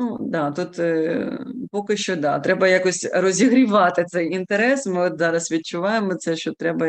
Ну 0.00 0.18
да, 0.20 0.50
тут 0.50 0.78
е, 0.78 1.38
поки 1.70 1.96
що 1.96 2.16
да, 2.16 2.38
треба 2.38 2.68
якось 2.68 3.08
розігрівати 3.14 4.04
цей 4.04 4.32
інтерес. 4.34 4.86
Ми 4.86 5.00
от 5.00 5.18
зараз 5.18 5.52
відчуваємо 5.52 6.14
це, 6.14 6.36
що 6.36 6.52
треба 6.52 6.86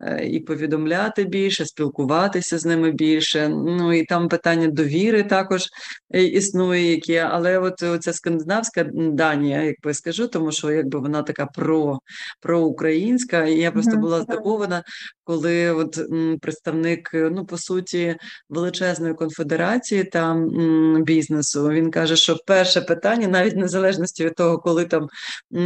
е, 0.00 0.26
і 0.26 0.40
повідомляти 0.40 1.24
більше, 1.24 1.66
спілкуватися 1.66 2.58
з 2.58 2.64
ними 2.64 2.90
більше. 2.90 3.48
Ну 3.48 3.92
і 3.92 4.04
там 4.04 4.28
питання 4.28 4.68
довіри 4.68 5.22
також 5.22 5.62
е, 6.14 6.24
існує, 6.24 6.90
які, 6.90 7.16
але 7.16 7.58
от 7.58 8.02
ця 8.02 8.12
скандинавська 8.12 8.84
Данія, 8.94 9.62
як 9.62 9.76
би 9.82 9.94
скажу, 9.94 10.28
тому 10.28 10.52
що 10.52 10.70
якби 10.70 10.98
вона 10.98 11.22
така 11.22 11.46
про 11.46 11.98
проукраїнська, 12.40 13.44
і 13.44 13.58
я 13.58 13.72
просто 13.72 13.96
була 13.96 14.22
здивована, 14.22 14.82
коли 15.24 15.70
от 15.70 15.98
м, 15.98 16.38
представник, 16.42 17.10
ну 17.14 17.46
по 17.46 17.58
суті, 17.58 18.16
величезної 18.48 19.14
конфедерації 19.14 20.04
там 20.04 20.38
м, 20.42 21.04
бізнесу, 21.04 21.68
він 21.68 21.90
каже, 21.90 22.16
що 22.16 22.43
перше 22.46 22.80
питання, 22.80 23.28
навіть 23.28 23.56
незалежності 23.56 24.24
від 24.24 24.34
того, 24.34 24.58
коли 24.58 24.84
там 24.84 25.08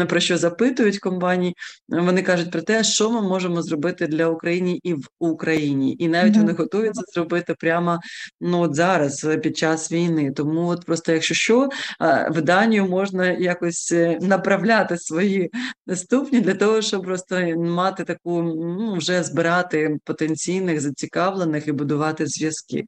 про 0.09 0.21
що 0.21 0.38
запитують 0.38 0.99
компанії, 0.99 1.55
вони 1.88 2.23
кажуть 2.23 2.51
про 2.51 2.62
те, 2.62 2.85
що 2.85 3.11
ми 3.11 3.23
можемо 3.23 3.62
зробити 3.62 4.07
для 4.07 4.27
України 4.27 4.81
і 4.83 4.95
в 4.95 5.09
Україні, 5.19 5.97
і 5.99 6.09
навіть 6.09 6.35
mm-hmm. 6.35 6.41
вони 6.41 6.53
готові 6.53 6.91
це 6.91 7.03
зробити 7.14 7.55
прямо 7.59 7.99
ну 8.41 8.61
от 8.61 8.75
зараз 8.75 9.29
під 9.43 9.59
час 9.59 9.93
війни. 9.93 10.33
Тому 10.33 10.69
от 10.69 10.85
просто, 10.85 11.12
якщо 11.12 11.35
що, 11.35 11.69
в 12.31 12.43
Данію 12.43 12.87
можна 12.87 13.27
якось 13.27 13.93
е, 13.93 14.19
направляти 14.21 14.99
свої 14.99 15.51
ступні 15.95 16.41
для 16.41 16.55
того, 16.55 16.83
щоб 16.83 17.03
просто 17.03 17.41
мати 17.57 18.05
таку 18.05 18.43
ну 18.43 18.95
вже 18.95 19.23
збирати 19.23 19.99
потенційних 20.05 20.81
зацікавлених 20.81 21.69
і 21.69 21.73
будувати 21.73 22.27
зв'язки. 22.27 22.85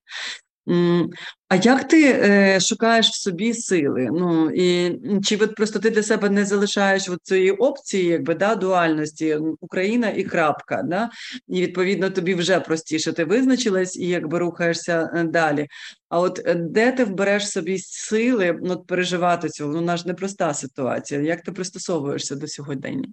А 1.48 1.56
як 1.56 1.88
ти 1.88 2.12
е, 2.12 2.61
шукаєш 2.61 3.09
в 3.09 3.14
собі 3.14 3.54
сили? 3.54 4.09
Ну 4.12 4.50
і 4.50 4.98
чи 5.22 5.37
от 5.37 5.54
просто 5.54 5.78
ти 5.78 5.90
для 5.90 6.02
себе 6.02 6.30
не 6.30 6.44
залишаєш 6.44 7.11
цієї 7.22 7.50
опції, 7.50 8.04
якби 8.04 8.35
да, 8.35 8.54
дуальності 8.54 9.38
Україна 9.61 10.11
і 10.11 10.24
крапка, 10.24 10.83
да? 10.83 11.11
і 11.48 11.62
відповідно 11.62 12.11
тобі 12.11 12.35
вже 12.35 12.61
простіше 12.61 13.12
ти 13.12 13.24
визначилась 13.24 13.96
і 13.96 14.09
якби 14.09 14.38
рухаєшся 14.38 15.11
е, 15.14 15.24
далі. 15.24 15.68
А 16.09 16.20
от 16.20 16.40
е, 16.46 16.54
де 16.54 16.92
ти 16.92 17.04
вбереш 17.04 17.50
собі 17.50 17.78
сили 17.78 18.61
от 18.62 18.87
переживати 18.87 19.48
цього? 19.48 19.72
Ну, 19.72 19.78
вона 19.78 19.96
ж 19.96 20.09
непроста 20.09 20.54
ситуація. 20.54 21.20
Як 21.20 21.42
ти 21.42 21.52
пристосовуєшся 21.52 22.37
до 22.37 22.46
сьогодення? 22.46 23.09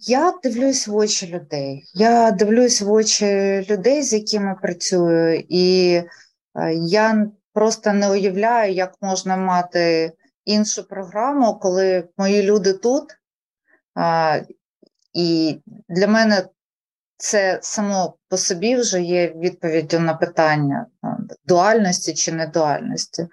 Я 0.00 0.34
дивлюсь 0.42 0.88
в 0.88 0.96
очі 0.96 1.26
людей. 1.26 1.84
Я 1.94 2.30
дивлюсь 2.30 2.82
в 2.82 2.92
очі 2.92 3.26
людей, 3.70 4.02
з 4.02 4.12
якими 4.12 4.54
працюю, 4.62 5.44
і 5.48 6.02
я 6.74 7.26
просто 7.52 7.92
не 7.92 8.10
уявляю, 8.10 8.72
як 8.72 8.94
можна 9.00 9.36
мати 9.36 10.12
іншу 10.44 10.88
програму, 10.88 11.54
коли 11.54 12.08
мої 12.16 12.42
люди 12.42 12.72
тут. 12.72 13.04
І 15.12 15.58
для 15.88 16.06
мене 16.06 16.44
це 17.16 17.58
само 17.62 18.16
по 18.28 18.36
собі 18.36 18.76
вже 18.76 19.02
є 19.02 19.32
відповіддю 19.36 20.00
на 20.00 20.14
питання 20.14 20.86
дуальності 21.46 22.14
чи 22.14 22.32
недуальності. 22.32 23.26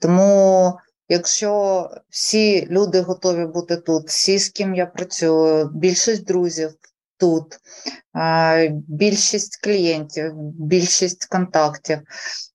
Тому, 0.00 0.78
якщо 1.08 1.90
всі 2.08 2.66
люди 2.66 3.00
готові 3.00 3.46
бути 3.46 3.76
тут, 3.76 4.08
всі, 4.08 4.38
з 4.38 4.48
ким 4.48 4.74
я 4.74 4.86
працюю, 4.86 5.70
більшість 5.74 6.24
друзів 6.24 6.70
тут, 7.18 7.58
більшість 8.88 9.60
клієнтів, 9.64 10.32
більшість 10.58 11.24
контактів 11.24 11.98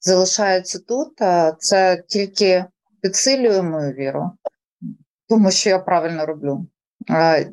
залишаються 0.01 0.79
тут, 0.79 1.13
це 1.59 2.03
тільки 2.07 2.65
підсилює 3.01 3.61
мою 3.61 3.93
віру, 3.93 4.31
тому 5.29 5.51
що 5.51 5.69
я 5.69 5.79
правильно 5.79 6.25
роблю. 6.25 6.67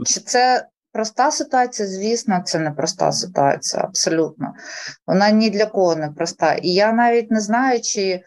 Чи 0.07 0.21
це 0.21 0.67
проста 0.93 1.31
ситуація? 1.31 1.89
Звісно, 1.89 2.43
це 2.45 2.59
не 2.59 2.71
проста 2.71 3.13
ситуація, 3.13 3.83
абсолютно. 3.83 4.55
Вона 5.07 5.31
ні 5.31 5.51
для 5.51 5.67
кого 5.67 5.97
не 5.97 6.09
проста. 6.09 6.55
І 6.55 6.69
я 6.69 6.93
навіть 6.93 7.31
не 7.31 7.41
знаю, 7.41 7.81
чи 7.81 8.23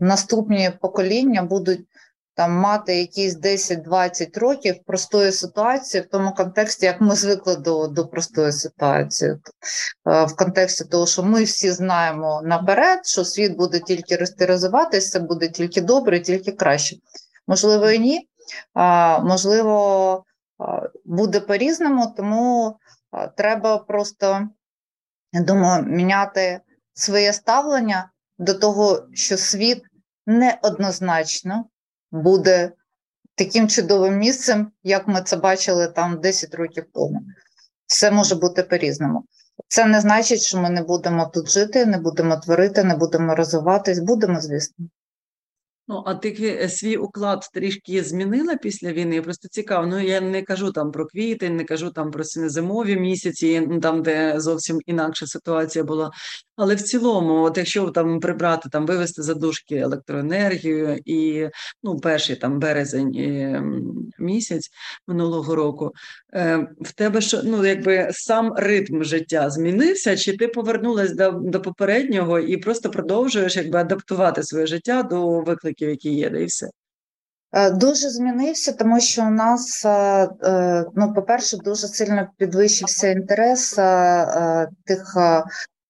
наступні 0.00 0.70
покоління 0.80 1.42
будуть 1.42 1.86
там 2.34 2.52
мати 2.52 2.96
якісь 2.96 3.38
10-20 3.38 4.38
років 4.40 4.76
простої 4.86 5.32
ситуації 5.32 6.02
в 6.02 6.06
тому 6.06 6.34
контексті, 6.34 6.86
як 6.86 7.00
ми 7.00 7.14
звикли 7.14 7.56
до 7.56 7.88
до 7.88 8.06
простої 8.06 8.52
ситуації, 8.52 9.36
в 10.04 10.36
контексті 10.36 10.84
того, 10.84 11.06
що 11.06 11.22
ми 11.22 11.44
всі 11.44 11.70
знаємо 11.70 12.42
наперед, 12.44 13.06
що 13.06 13.24
світ 13.24 13.56
буде 13.56 13.80
тільки 13.80 14.16
рости 14.16 14.46
розвиватися, 14.46 15.20
буде 15.20 15.48
тільки 15.48 15.80
добре, 15.80 16.20
тільки 16.20 16.52
краще. 16.52 16.96
Можливо, 17.46 17.90
і 17.90 17.98
ні. 17.98 18.28
Можливо, 19.22 20.24
буде 21.04 21.40
по-різному, 21.40 22.14
тому 22.16 22.76
треба 23.36 23.78
просто, 23.78 24.48
я 25.32 25.40
думаю, 25.40 25.82
міняти 25.82 26.60
своє 26.94 27.32
ставлення 27.32 28.10
до 28.38 28.54
того, 28.54 29.06
що 29.12 29.36
світ 29.36 29.82
неоднозначно 30.26 31.64
буде 32.12 32.72
таким 33.34 33.68
чудовим 33.68 34.18
місцем, 34.18 34.72
як 34.82 35.08
ми 35.08 35.22
це 35.22 35.36
бачили 35.36 35.88
там 35.88 36.20
10 36.20 36.54
років 36.54 36.84
тому. 36.94 37.22
Все 37.86 38.10
може 38.10 38.34
бути 38.34 38.62
по-різному. 38.62 39.24
Це 39.68 39.86
не 39.86 40.00
значить, 40.00 40.40
що 40.40 40.58
ми 40.58 40.70
не 40.70 40.82
будемо 40.82 41.30
тут 41.34 41.50
жити, 41.50 41.86
не 41.86 41.98
будемо 41.98 42.36
творити, 42.36 42.84
не 42.84 42.96
будемо 42.96 43.34
розвиватись. 43.34 43.98
Будемо, 43.98 44.40
звісно. 44.40 44.86
Ну, 45.88 46.02
а 46.06 46.14
ти 46.14 46.56
е, 46.62 46.68
свій 46.68 46.96
уклад 46.96 47.50
трішки 47.52 48.04
змінила 48.04 48.56
після 48.56 48.92
війни? 48.92 49.22
Просто 49.22 49.48
цікаво. 49.48 49.86
Ну 49.86 50.00
я 50.00 50.20
не 50.20 50.42
кажу 50.42 50.72
там 50.72 50.92
про 50.92 51.06
квітень, 51.06 51.56
не 51.56 51.64
кажу 51.64 51.90
там 51.90 52.10
про 52.10 52.24
зимові 52.24 52.96
місяці, 52.96 53.66
ну, 53.68 53.80
там 53.80 54.02
де 54.02 54.40
зовсім 54.40 54.80
інакша 54.86 55.26
ситуація 55.26 55.84
була. 55.84 56.10
Але 56.56 56.74
в 56.74 56.82
цілому, 56.82 57.42
от 57.42 57.58
якщо 57.58 57.90
там 57.90 58.20
прибрати 58.20 58.68
там 58.68 58.86
вивести 58.86 59.22
задушки 59.22 59.76
електроенергію 59.76 60.98
і 61.04 61.48
ну, 61.82 61.96
перший 61.96 62.36
там 62.36 62.58
березень 62.58 63.14
і, 63.14 63.60
місяць 64.18 64.70
минулого 65.06 65.54
року, 65.54 65.92
е, 65.94 66.25
в 66.80 66.92
тебе 66.94 67.20
що 67.20 67.40
ну 67.44 67.66
якби 67.66 68.08
сам 68.12 68.52
ритм 68.56 69.02
життя 69.02 69.50
змінився? 69.50 70.16
Чи 70.16 70.36
ти 70.36 70.48
повернулась 70.48 71.12
до 71.12 71.30
до 71.30 71.60
попереднього 71.60 72.38
і 72.38 72.56
просто 72.56 72.90
продовжуєш 72.90 73.56
якби 73.56 73.78
адаптувати 73.78 74.42
своє 74.42 74.66
життя 74.66 75.02
до 75.02 75.40
викликів, 75.40 75.88
які 75.88 76.14
є, 76.14 76.26
і 76.26 76.44
все? 76.44 76.68
Е, 77.52 77.70
дуже 77.70 78.10
змінився, 78.10 78.72
тому 78.72 79.00
що 79.00 79.22
у 79.22 79.30
нас, 79.30 79.84
е, 79.84 80.84
ну, 80.94 81.12
по-перше, 81.14 81.56
дуже 81.56 81.88
сильно 81.88 82.28
підвищився 82.38 83.08
інтерес 83.08 83.74
тих 84.84 85.16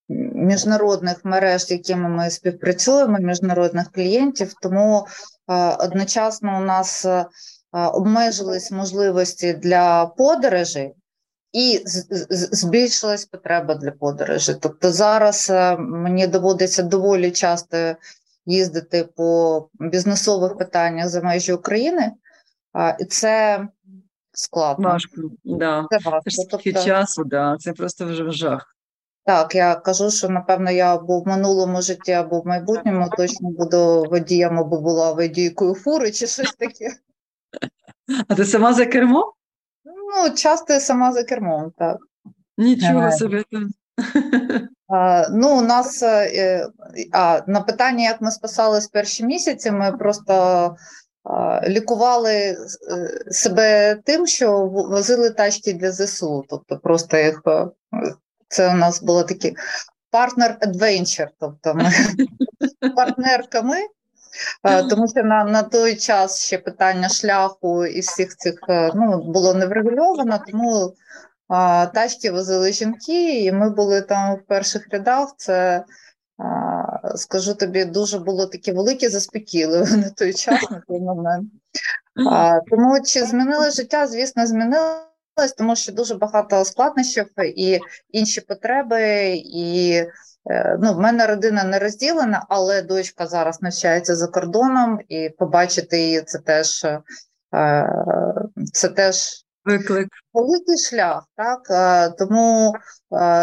міжнародних 0.09 1.25
мереж, 1.25 1.65
з 1.65 1.71
якими 1.71 2.09
ми 2.09 2.29
співпрацюємо, 2.29 3.17
міжнародних 3.19 3.91
клієнтів, 3.91 4.53
тому 4.61 5.07
е, 5.49 5.53
одночасно 5.79 6.57
у 6.57 6.65
нас 6.65 7.05
е, 7.05 7.25
обмежились 7.71 8.71
можливості 8.71 9.53
для 9.53 10.05
подорожей. 10.05 10.93
І 11.51 11.83
збільшилась 12.51 13.25
потреба 13.25 13.75
для 13.75 13.91
подорожей. 13.91 14.55
Тобто 14.61 14.91
зараз 14.91 15.49
е, 15.49 15.77
мені 15.77 16.27
доводиться 16.27 16.83
доволі 16.83 17.31
часто 17.31 17.95
їздити 18.45 19.03
по 19.15 19.69
бізнесових 19.73 20.57
питаннях 20.57 21.07
за 21.07 21.21
межі 21.21 21.53
України, 21.53 22.11
і 22.99 23.05
це 23.05 23.67
складно. 24.33 24.89
Важко, 24.89 25.21
да. 25.43 25.85
Це 25.89 26.09
важко. 26.09 26.29
Це 26.29 26.43
тобто... 26.51 26.71
часу, 26.71 27.23
да. 27.23 27.57
це 27.59 27.73
просто 27.73 28.05
вже 28.05 28.31
жах. 28.31 28.75
Так, 29.25 29.55
я 29.55 29.75
кажу, 29.75 30.11
що 30.11 30.29
напевно 30.29 30.71
я 30.71 30.95
або 30.95 31.19
в 31.19 31.27
минулому 31.27 31.81
житті, 31.81 32.11
або 32.11 32.39
в 32.39 32.47
майбутньому 32.47 33.09
точно 33.17 33.49
буду 33.49 34.05
водієм, 34.09 34.59
або 34.59 34.81
була 34.81 35.13
водійкою 35.13 35.75
фури 35.75 36.11
чи 36.11 36.27
щось 36.27 36.53
таке. 36.53 36.95
А 38.27 38.35
ти 38.35 38.45
сама 38.45 38.73
за 38.73 38.85
кермом? 38.85 39.31
Ну, 39.85 40.35
часто 40.35 40.73
я 40.73 40.79
сама 40.79 41.11
за 41.11 41.23
кермом, 41.23 41.71
так. 41.77 41.97
Нічого 42.57 43.11
собі. 43.11 43.45
А, 44.87 45.27
Ну, 45.29 45.57
у 45.57 45.61
нас 45.61 46.03
е, 46.03 46.67
а, 47.11 47.41
на 47.47 47.61
питання, 47.61 48.03
як 48.03 48.21
ми 48.21 48.31
спасались 48.31 48.87
перші 48.87 49.25
місяці, 49.25 49.71
ми 49.71 49.91
просто 49.91 50.33
а, 51.23 51.61
лікували 51.69 52.33
е, 52.33 52.55
себе 53.31 53.95
тим, 54.05 54.27
що 54.27 54.67
возили 54.67 55.29
тачки 55.29 55.73
для 55.73 55.91
ЗСУ, 55.91 56.45
тобто 56.49 56.77
просто 56.77 57.17
їх 57.17 57.41
е, 57.47 57.67
це 58.47 58.69
у 58.69 58.73
нас 58.73 59.03
було 59.03 59.23
такі 59.23 59.55
партнер 60.11 60.57
адвенчер, 60.61 61.29
тобто 61.39 61.73
ми 61.75 61.91
партнерками, 62.95 63.77
тому 64.89 65.07
що 65.07 65.23
на 65.23 65.43
на 65.43 65.63
той 65.63 65.95
час 65.95 66.45
ще 66.45 66.57
питання 66.57 67.09
шляху 67.09 67.85
і 67.85 67.99
всіх 67.99 68.35
цих 68.35 68.59
е, 68.69 68.91
ну, 68.95 69.23
було 69.23 69.53
не 69.53 69.65
врегульовано, 69.65 70.39
тому 70.47 70.93
а, 71.47 71.85
тачки 71.85 72.31
возили 72.31 72.71
жінки, 72.71 73.43
і 73.43 73.51
ми 73.51 73.69
були 73.69 74.01
там 74.01 74.35
в 74.35 74.45
перших 74.47 74.87
рядах. 74.91 75.33
Це 75.37 75.83
а, 76.37 77.17
скажу 77.17 77.53
тобі, 77.53 77.85
дуже 77.85 78.19
було 78.19 78.47
таке 78.47 78.73
велике 78.73 79.09
заспокійливе 79.09 79.97
на 79.97 80.09
той 80.09 80.33
час, 80.33 80.71
на 80.71 80.81
той 80.87 80.99
момент. 80.99 81.51
А, 82.31 82.59
Тому 82.69 83.01
чи 83.05 83.25
змінили 83.25 83.71
життя? 83.71 84.07
Звісно, 84.07 84.47
змінили 84.47 85.07
тому 85.57 85.75
що 85.75 85.91
дуже 85.91 86.15
багато 86.15 86.65
складнощів 86.65 87.25
і 87.55 87.79
інші 88.11 88.41
потреби, 88.41 89.33
і 89.35 89.91
е, 89.91 90.11
ну, 90.79 90.93
в 90.93 90.99
мене 90.99 91.27
родина 91.27 91.63
не 91.63 91.79
розділена, 91.79 92.45
але 92.49 92.81
дочка 92.81 93.27
зараз 93.27 93.61
навчається 93.61 94.15
за 94.15 94.27
кордоном, 94.27 94.99
і 95.09 95.29
побачити 95.29 95.99
її 95.99 96.21
це 96.21 96.39
теж 96.39 96.85
е, 96.85 97.89
це 98.73 98.89
теж 98.89 99.45
виклик. 99.65 100.07
Великий 100.33 100.77
шлях, 100.77 101.23
так 101.35 101.59
е, 101.69 102.09
тому 102.09 102.73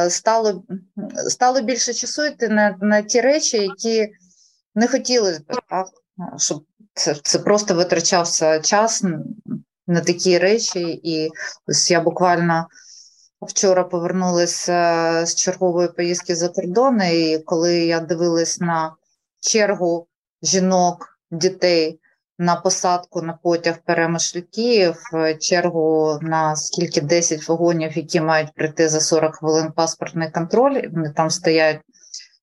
стало 0.08 0.64
стало 1.28 1.60
більше 1.60 1.94
часу 1.94 2.24
йти 2.24 2.48
на 2.48 2.76
на 2.80 3.02
ті 3.02 3.20
речі, 3.20 3.56
які 3.56 4.12
не 4.74 4.88
хотілося 4.88 5.40
б, 5.40 5.60
так 5.70 5.86
щоб 6.36 6.64
це 6.94 7.16
це 7.22 7.38
просто 7.38 7.74
витрачався 7.74 8.60
час 8.60 9.04
на 9.86 10.00
такі 10.00 10.38
речі, 10.38 11.00
і 11.02 11.30
ось 11.66 11.90
я 11.90 12.00
буквально 12.00 12.68
вчора 13.44 13.84
повернулася 13.84 15.22
з 15.26 15.34
чергової 15.34 15.88
поїздки 15.88 16.36
за 16.36 16.48
кордон, 16.48 17.02
і 17.02 17.38
коли 17.46 17.78
я 17.78 18.00
дивилась 18.00 18.60
на 18.60 18.94
чергу 19.40 20.06
жінок, 20.42 21.18
дітей 21.30 22.00
на 22.38 22.56
посадку 22.56 23.22
на 23.22 23.32
потяг 23.32 23.78
перемишль 23.84 24.40
Київ, 24.40 24.96
чергу 25.40 26.18
на 26.22 26.56
скільки 26.56 27.00
10 27.00 27.48
вагонів, 27.48 27.96
які 27.96 28.20
мають 28.20 28.54
прийти 28.54 28.88
за 28.88 29.00
40 29.00 29.36
хвилин 29.36 29.72
паспортний 29.72 30.30
контроль, 30.30 30.88
вони 30.92 31.10
там 31.16 31.30
стоять 31.30 31.80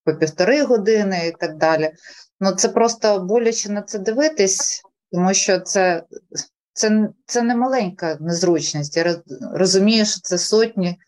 по 0.05 0.13
півтори 0.13 0.63
години 0.63 1.27
і 1.27 1.31
так 1.31 1.57
далі. 1.57 1.91
Ну 2.39 2.51
це 2.51 2.69
просто 2.69 3.19
боляче 3.19 3.71
на 3.71 3.81
це 3.81 3.99
дивитись, 3.99 4.81
тому 5.11 5.33
що 5.33 5.59
це 5.59 6.03
це 6.73 7.09
це 7.25 7.41
не 7.41 7.55
маленька 7.55 8.17
незручність. 8.19 8.97
Я 8.97 9.21
розумію, 9.53 10.05
що 10.05 10.19
це 10.21 10.37
сотні, 10.37 10.99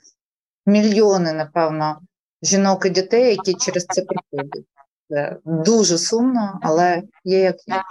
мільйони, 0.65 1.33
напевно, 1.33 1.99
жінок 2.41 2.85
і 2.85 2.89
дітей, 2.89 3.29
які 3.29 3.53
через 3.53 3.85
це 3.85 4.01
проходять. 4.01 4.65
Це 5.09 5.37
дуже 5.45 5.97
сумно, 5.97 6.59
але 6.61 7.03
є 7.23 7.39
як 7.39 7.55
є. 7.67 7.81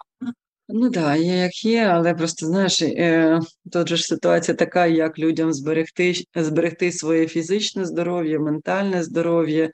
Ну 0.74 0.90
так, 0.90 1.20
є 1.20 1.36
як 1.36 1.64
є, 1.64 1.84
але 1.84 2.14
просто 2.14 2.46
знаєш, 2.46 2.82
е, 2.82 3.40
тут 3.72 3.88
же 3.88 3.96
ж 3.96 4.04
ситуація 4.04 4.54
така, 4.54 4.86
як 4.86 5.18
людям 5.18 5.52
зберегти 5.52 6.14
зберегти 6.34 6.92
своє 6.92 7.26
фізичне 7.26 7.84
здоров'я, 7.84 8.38
ментальне 8.38 9.02
здоров'я 9.02 9.70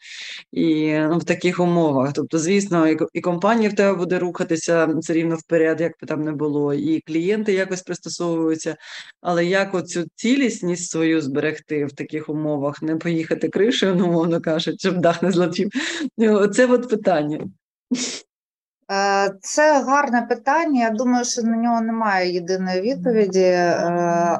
і 0.52 0.92
ну, 0.92 1.18
в 1.18 1.24
таких 1.24 1.60
умовах. 1.60 2.12
Тобто, 2.12 2.38
звісно, 2.38 2.88
і, 3.14 3.20
компанія 3.20 3.70
в 3.70 3.74
тебе 3.74 3.98
буде 3.98 4.18
рухатися 4.18 4.86
все 4.86 5.12
рівно 5.12 5.36
вперед, 5.36 5.80
як 5.80 5.92
би 6.00 6.06
там 6.06 6.24
не 6.24 6.32
було, 6.32 6.74
і 6.74 7.00
клієнти 7.00 7.52
якось 7.52 7.82
пристосовуються. 7.82 8.76
Але 9.20 9.46
як 9.46 9.74
оцю 9.74 10.04
цілісність 10.14 10.90
свою 10.90 11.20
зберегти 11.20 11.86
в 11.86 11.92
таких 11.92 12.28
умовах, 12.28 12.82
не 12.82 12.96
поїхати 12.96 13.48
кришею, 13.48 13.94
ну, 13.94 14.06
мовно 14.06 14.40
кажуть, 14.40 14.80
щоб 14.80 14.98
дах 14.98 15.22
не 15.22 15.32
злетів. 15.32 15.70
Це 16.52 16.66
от 16.66 16.88
питання. 16.88 17.44
Е, 18.90 19.34
це 19.40 19.82
гарне 19.82 20.22
питання. 20.22 20.80
Я 20.80 20.90
думаю, 20.90 21.24
що 21.24 21.42
на 21.42 21.56
нього 21.56 21.80
немає 21.80 22.32
єдиної 22.32 22.80
відповіді, 22.80 23.40
е, 23.40 23.74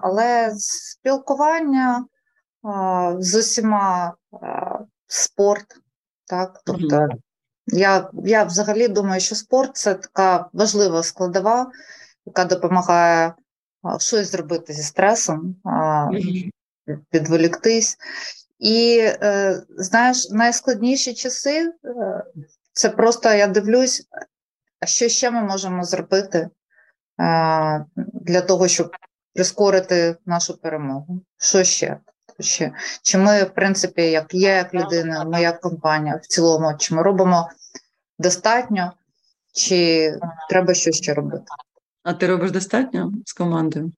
але 0.03 0.53
спілкування 0.57 2.05
е, 2.05 3.16
з 3.18 3.34
усіма 3.34 4.14
спорт, 5.07 5.66
так, 6.26 6.61
тобто 6.64 7.09
я 7.66 8.11
я 8.24 8.44
взагалі 8.44 8.88
думаю, 8.88 9.20
що 9.20 9.34
спорт 9.34 9.76
це 9.76 9.94
така 9.94 10.49
важлива 10.53 11.03
складова, 11.03 11.70
яка 12.26 12.44
допомагає 12.44 13.34
щось 13.99 14.30
зробити 14.30 14.72
зі 14.72 14.82
стресом, 14.82 15.57
відволіктись. 17.14 17.96
І 18.59 19.09
знаєш, 19.76 20.30
найскладніші 20.30 21.14
часи 21.14 21.72
це 22.72 22.90
просто 22.90 23.34
я 23.34 23.46
дивлюсь, 23.46 24.09
а 24.81 24.87
що 24.87 25.09
ще 25.09 25.31
ми 25.31 25.43
можемо 25.43 25.85
зробити 25.85 26.49
для 27.97 28.41
того, 28.41 28.68
щоб 28.68 28.91
прискорити 29.35 30.16
нашу 30.26 30.61
перемогу? 30.61 31.22
Що 31.39 31.64
ще? 31.64 32.01
ще? 32.41 32.72
Чи 33.03 33.18
ми, 33.18 33.43
в 33.43 33.55
принципі, 33.55 34.03
як 34.03 34.35
я, 34.35 34.57
як 34.57 34.74
людина, 34.74 35.24
ми 35.24 35.43
як 35.43 35.61
компанія 35.61 36.16
в 36.16 36.26
цілому, 36.26 36.74
чи 36.79 36.95
ми 36.95 37.03
робимо 37.03 37.49
достатньо, 38.18 38.93
чи 39.53 40.12
треба 40.51 40.74
щось 40.74 40.97
ще 40.97 41.14
робити? 41.14 41.45
А 42.03 42.14
ти 42.14 42.26
робиш 42.26 42.51
достатньо 42.51 43.12
з 43.26 43.33
командою? 43.33 43.93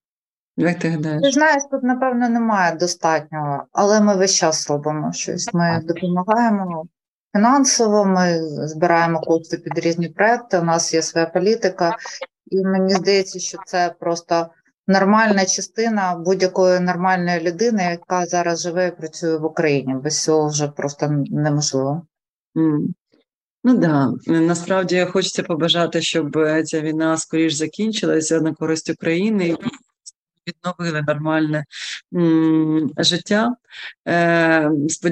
Як 0.56 0.78
ти 0.78 0.88
гадаєш? 0.88 1.22
Ти 1.22 1.30
знаєш, 1.30 1.62
тут, 1.70 1.82
напевно, 1.82 2.28
немає 2.28 2.76
достатнього, 2.76 3.64
але 3.72 4.00
ми 4.00 4.16
весь 4.16 4.34
час 4.34 4.70
робимо 4.70 5.12
щось. 5.12 5.54
Ми 5.54 5.80
допомагаємо 5.84 6.86
фінансово, 7.32 8.04
ми 8.04 8.40
збираємо 8.68 9.20
кошти 9.20 9.56
під 9.56 9.78
різні 9.78 10.08
проекти. 10.08 10.58
У 10.58 10.62
нас 10.62 10.94
є 10.94 11.02
своя 11.02 11.26
політика, 11.26 11.96
і 12.46 12.64
мені 12.64 12.94
здається, 12.94 13.38
що 13.38 13.58
це 13.66 13.94
просто 14.00 14.46
нормальна 14.86 15.44
частина 15.44 16.22
будь-якої 16.24 16.80
нормальної 16.80 17.40
людини, 17.40 17.82
яка 17.82 18.26
зараз 18.26 18.60
живе 18.62 18.86
і 18.88 19.00
працює 19.00 19.36
в 19.36 19.44
Україні. 19.44 19.94
Без 19.94 20.22
цього 20.22 20.48
вже 20.48 20.68
просто 20.68 21.08
неможливо. 21.30 22.02
Mm. 22.56 22.86
Ну 23.64 23.76
да, 23.76 24.12
насправді 24.26 25.04
хочеться 25.04 25.42
побажати, 25.42 26.02
щоб 26.02 26.36
ця 26.64 26.80
війна 26.80 27.16
скоріш 27.16 27.54
закінчилася 27.54 28.40
на 28.40 28.54
користь 28.54 28.90
України 28.90 29.56
відновили 30.50 31.02
нормальне 31.02 31.64
життя. 32.98 33.54
Е, 34.08 34.70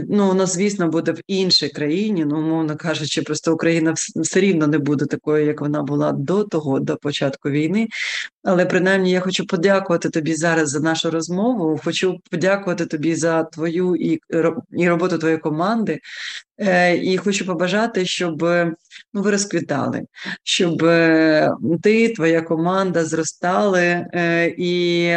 ну, 0.09 0.26
Воно, 0.26 0.47
звісно, 0.47 0.89
буде 0.89 1.12
в 1.12 1.20
іншій 1.26 1.68
країні, 1.68 2.24
ну, 2.24 2.39
умовно 2.39 2.76
кажучи, 2.76 3.22
просто 3.22 3.55
Україна 3.55 3.95
все 4.16 4.41
рівно 4.41 4.66
не 4.66 4.78
буде 4.78 5.07
такою, 5.07 5.47
як 5.47 5.61
вона 5.61 5.82
була 5.82 6.12
до 6.12 6.45
того, 6.45 6.80
до 6.80 6.97
початку 6.97 7.51
війни. 7.51 7.89
Але 8.43 8.66
принаймні 8.66 9.11
я 9.11 9.20
хочу 9.20 9.47
подякувати 9.47 10.11
тобі 10.11 10.34
зараз 10.34 10.70
за 10.70 10.80
нашу 10.80 11.11
розмову. 11.11 11.80
Хочу 11.84 12.18
подякувати 12.30 12.86
тобі 12.86 13.14
за 13.14 13.45
твою 13.45 13.97
і 13.97 14.20
і 14.70 14.89
роботу 14.89 15.18
твоєї 15.18 15.41
команди. 15.41 16.01
Е, 16.59 16.97
І 16.97 17.16
хочу 17.16 17.47
побажати, 17.47 18.07
щоб 18.07 18.45
ну, 19.14 19.22
ви 19.22 19.30
розквітали, 19.30 20.03
щоб 20.44 20.84
е, 20.84 21.51
ти, 21.82 22.09
твоя 22.09 22.42
команда 22.42 23.05
зростали 23.05 24.07
е, 24.14 24.55
і 24.59 25.12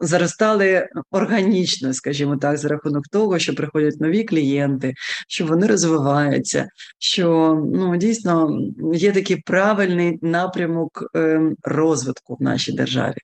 зростали 0.00 0.88
органічно, 1.10 1.94
скажімо 1.94 2.36
так, 2.36 2.56
за 2.56 2.68
рахунок 2.68 3.08
того, 3.08 3.38
що 3.38 3.54
приходять 3.54 4.00
нові 4.00 4.24
клієнти, 4.24 4.94
що 5.28 5.46
вони 5.46 5.66
розвиваються, 5.66 6.68
що 6.98 7.54
ну, 7.74 7.96
дійсно 7.96 8.58
є 8.94 9.12
такий 9.12 9.36
правильний 9.36 10.18
напрямок 10.22 11.10
ем, 11.14 11.56
розвитку 11.62 12.36
в 12.40 12.42
нашій 12.42 12.72
державі. 12.72 13.16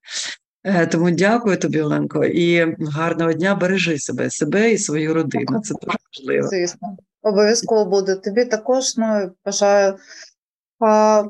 Е, 0.64 0.86
тому 0.86 1.10
дякую 1.10 1.56
тобі, 1.56 1.80
Оленко, 1.80 2.24
і 2.24 2.76
гарного 2.80 3.32
дня 3.32 3.54
бережи 3.54 3.98
себе, 3.98 4.30
себе 4.30 4.72
і 4.72 4.78
свою 4.78 5.14
родину. 5.14 5.60
Це 5.60 5.74
дуже 5.82 5.96
важливо. 6.12 6.48
Звісно, 6.48 6.96
обов'язково 7.24 7.84
буде. 7.84 8.14
Тобі 8.14 8.44
також 8.44 8.96
ну, 8.96 9.32
бажаю. 9.44 9.96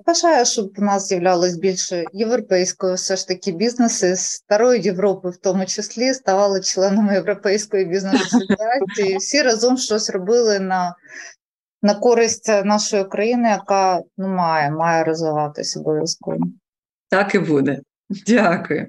Бажаю, 0.06 0.46
щоб 0.46 0.72
у 0.78 0.82
нас 0.82 1.08
з'являлось 1.08 1.56
більше 1.56 2.04
європейської 2.12 2.94
все 2.94 3.16
ж 3.16 3.28
таки 3.28 3.52
бізнеси 3.52 4.16
з 4.16 4.20
старої 4.20 4.82
Європи, 4.82 5.30
в 5.30 5.36
тому 5.36 5.66
числі, 5.66 6.14
ставали 6.14 6.60
членами 6.60 7.14
Європейської 7.14 7.84
бізнес-асоціації. 7.84 9.16
Всі 9.20 9.42
разом 9.42 9.76
щось 9.76 10.10
робили 10.10 10.60
на 10.60 10.94
на 11.82 11.94
користь 11.94 12.48
нашої 12.64 13.04
країни, 13.04 13.48
яка 13.48 14.00
ну, 14.18 14.28
має, 14.28 14.70
має 14.70 15.04
розвиватися 15.04 15.80
обов'язково. 15.80 16.38
Так 17.08 17.34
і 17.34 17.38
буде. 17.38 17.80
Дякую. 18.26 18.88